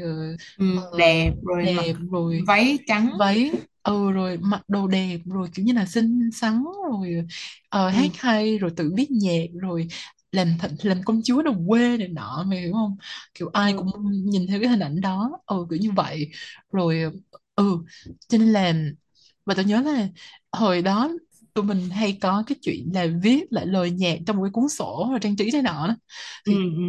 [0.58, 3.10] ừ, ờ, ờ, đẹp rồi mặc đẹp rồi váy trắng.
[3.20, 3.52] váy
[3.84, 7.26] ừ rồi mặc đồ đẹp rồi kiểu như là xinh xắn rồi
[7.70, 9.88] ờ, hát ừ, hay rồi tự viết nhạc rồi
[10.32, 12.98] làm th làm công chúa đồng quê này nọ mày hiểu không?
[13.34, 15.40] Kiểu ai ừ, cũng nhìn theo cái hình ảnh đó.
[15.46, 16.32] Ừ kiểu như vậy.
[16.72, 17.04] Rồi
[17.56, 17.78] ừ
[18.28, 18.74] cho nên là
[19.46, 20.08] và tôi nhớ là
[20.52, 21.12] hồi đó
[21.54, 24.70] tụi mình hay có cái chuyện là viết lại lời nhạc trong một cái cuốn
[24.70, 25.96] sổ rồi trang trí này nọ đó.
[26.46, 26.84] ừ, thì ừ,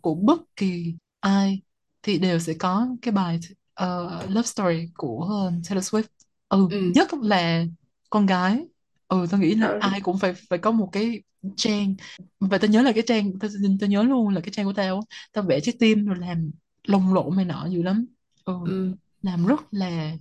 [0.00, 1.62] của bất kỳ ai
[2.02, 3.40] thì đều sẽ có cái bài
[3.74, 6.02] ờ, Love Story của Taylor Swift.
[6.48, 6.94] Ừ ừ.
[6.94, 7.64] nhất là
[8.10, 8.66] con gái
[9.08, 11.22] ừ tôi nghĩ là Trời, ai cũng phải phải có một cái
[11.56, 11.94] trang.
[12.40, 13.50] Và tôi nhớ là cái trang tôi,
[13.80, 16.50] tôi nhớ luôn là cái trang của tao á, tao vẽ trái tim rồi làm
[16.86, 18.06] lồng lộn này nọ dữ lắm.
[18.44, 20.16] Ừ ừ, làm rất là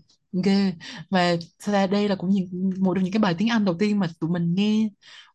[0.45, 0.73] ghê.
[1.09, 3.75] Và thật ra đây là cũng những, một trong những cái bài tiếng Anh đầu
[3.79, 4.89] tiên mà tụi mình nghe.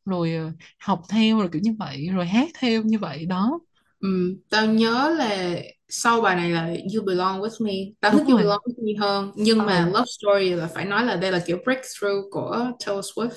[0.05, 3.27] Rồi ờ, học theo rồi kiểu như vậy rồi hát theo như vậy.
[3.27, 3.61] Đó
[4.03, 4.37] ừ.
[4.51, 5.57] Tao nhớ là
[5.89, 7.73] sau bài này là You Belong With Me.
[8.01, 8.43] Tao thích đúng You rồi.
[8.43, 11.43] Belong With Me hơn Nhưng mà ờ Love Story là phải nói là đây là
[11.47, 13.31] kiểu breakthrough của Taylor Swift.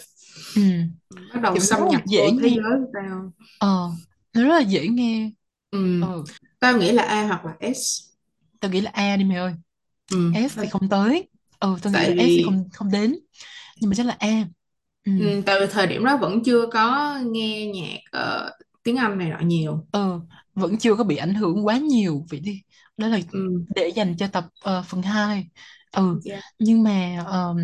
[0.55, 0.61] Ừ.
[1.33, 2.55] Bắt đầu kiểu nó rất xâm là nhập dễ vô thế nghe.
[2.55, 3.31] giới của tao.
[3.59, 3.89] Ờ
[4.33, 5.31] nó rất là dễ nghe.
[5.71, 6.01] Ừ.
[6.01, 6.23] ờ.
[6.59, 8.01] Tao nghĩ là A hoặc là S.
[8.59, 9.53] Tao nghĩ là A đi mày ơi.
[10.11, 10.31] Ừ.
[10.49, 11.29] S thì không tới.
[11.59, 13.15] Ừ tao nghĩ Tại là S thì vì không không đến.
[13.81, 14.45] Nhưng mà chắc là A.
[15.05, 15.11] Ừ.
[15.19, 18.51] Ừ, tại vì thời điểm đó vẫn chưa có nghe nhạc ờ,
[18.83, 19.85] tiếng Anh này nọ nhiều.
[19.91, 20.19] Ừ
[20.55, 22.61] vẫn chưa có bị ảnh hưởng quá nhiều vậy đi
[22.97, 23.65] đó là ừ.
[23.75, 25.49] để dành cho tập ờ, phần hai
[25.91, 26.41] ừ Yeah.
[26.59, 27.57] nhưng mà ờm,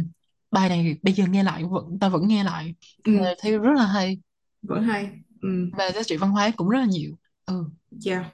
[0.52, 3.12] bài này bây giờ nghe lại vẫn ta vẫn nghe lại Ừ.
[3.40, 4.18] thấy rất là hay
[4.62, 5.10] Vẫn hay
[5.42, 5.70] ừ.
[5.72, 7.16] và giá trị văn hóa cũng rất là nhiều
[7.46, 7.66] ừ
[8.04, 8.26] Yeah.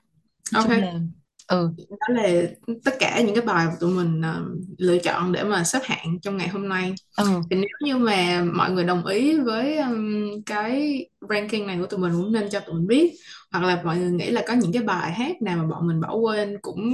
[0.60, 1.00] chung Ok là
[1.48, 1.72] ừ.
[1.90, 2.30] Đó là
[2.86, 4.44] tất cả những cái bài mà tụi mình ờ,
[4.78, 6.94] lựa chọn để mà xếp hạng trong ngày hôm nay.
[7.18, 7.26] Ừ.
[7.50, 12.00] Thì nếu như mà mọi người đồng ý với um, cái ranking này của tụi
[12.00, 13.14] mình cũng nên cho tụi mình biết
[13.52, 16.02] hoặc là mọi người nghĩ là có những cái bài hát nào mà bọn mình
[16.02, 16.94] bỏ quên cũng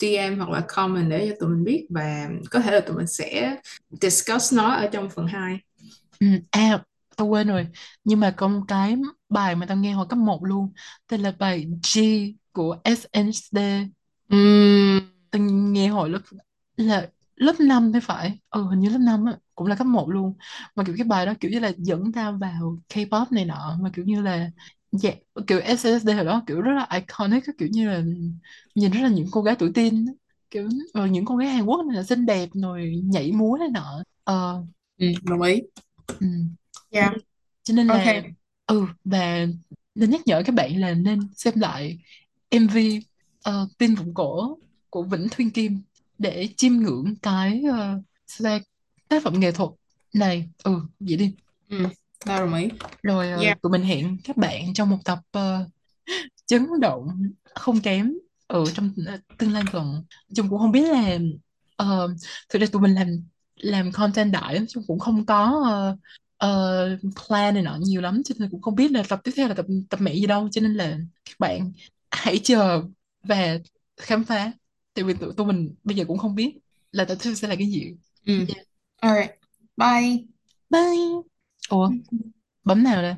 [0.00, 3.06] DM hoặc là comment để cho tụi mình biết và có thể là tụi mình
[3.06, 3.56] sẽ
[4.00, 5.58] discuss nó ở trong phần hai.
[6.20, 6.26] Ừ.
[6.50, 6.84] À
[7.16, 7.66] tao quên rồi.
[8.04, 8.96] Nhưng mà có một cái
[9.28, 10.72] bài mà tao nghe hồi cấp một luôn.
[11.08, 11.98] Tên là bài G
[12.54, 13.86] của SNSD
[14.30, 15.00] Ừm,
[15.32, 16.20] Tôi nghe hồi lớp
[16.76, 18.38] là lớp 5 thì phải?
[18.50, 20.34] Ừ hình như lớp 5 á cũng là cấp một luôn.
[20.76, 23.90] Mà kiểu cái bài đó kiểu như là dẫn ta vào K-pop này nọ mà
[23.94, 24.50] kiểu như là
[24.92, 25.10] dạ,
[25.46, 28.02] kiểu SNSD hồi đó kiểu rất là iconic kiểu như là
[28.74, 30.06] nhìn rất là những cô gái tuổi teen
[30.50, 33.68] kiểu rồi những cô gái Hàn Quốc này là xinh đẹp rồi nhảy múa này
[33.74, 34.02] nọ.
[34.24, 34.62] Ờ.
[34.98, 35.60] Ừ, đồng ý.
[36.20, 36.26] Ừ.
[36.98, 37.20] cho yeah nên,
[37.62, 38.34] cho nên là ok.
[38.66, 39.46] ừ và
[39.94, 41.98] nên nhắc nhở các bạn là nên xem lại
[42.60, 42.76] MV
[43.48, 44.58] uh, Pin Vụn Cổ
[44.90, 45.82] của Vĩnh Thuyên Kim
[46.18, 48.62] để chiêm ngưỡng cái uh,
[49.08, 49.70] tác phẩm nghệ thuật
[50.12, 50.48] này.
[50.62, 51.34] Ừ vậy đi.
[51.68, 51.78] Ừ,
[52.24, 52.68] tao đồng ý.
[53.02, 53.62] Rồi ờ, yeah.
[53.62, 55.68] tụi mình hẹn các bạn trong một tập ờ,
[56.46, 57.08] chấn động
[57.54, 58.12] không kém
[58.46, 60.04] ở trong ờ, tương lai gần.
[60.34, 61.18] Chung cũng không biết là
[61.82, 62.10] uh,
[62.48, 63.08] thực ra tụi mình làm
[63.56, 65.96] làm content đại chứ cũng không có ờ,
[66.36, 69.48] ờ, plan này nọ nhiều lắm cho nên cũng không biết là tập tiếp theo
[69.48, 71.72] là tập tập mẹ gì đâu cho nên là các bạn
[72.16, 72.82] hãy chờ
[73.22, 73.58] và
[73.96, 74.52] khám phá.
[74.94, 76.58] Tại vì tụi, tụi mình bây giờ cũng không biết
[76.92, 77.96] là theo sẽ là cái gì.
[78.26, 78.44] Ừ.
[79.00, 79.30] alright
[79.76, 80.24] bye.
[80.70, 81.22] Bye.
[81.70, 81.90] Ủa?
[82.64, 83.14] Bấm nào đây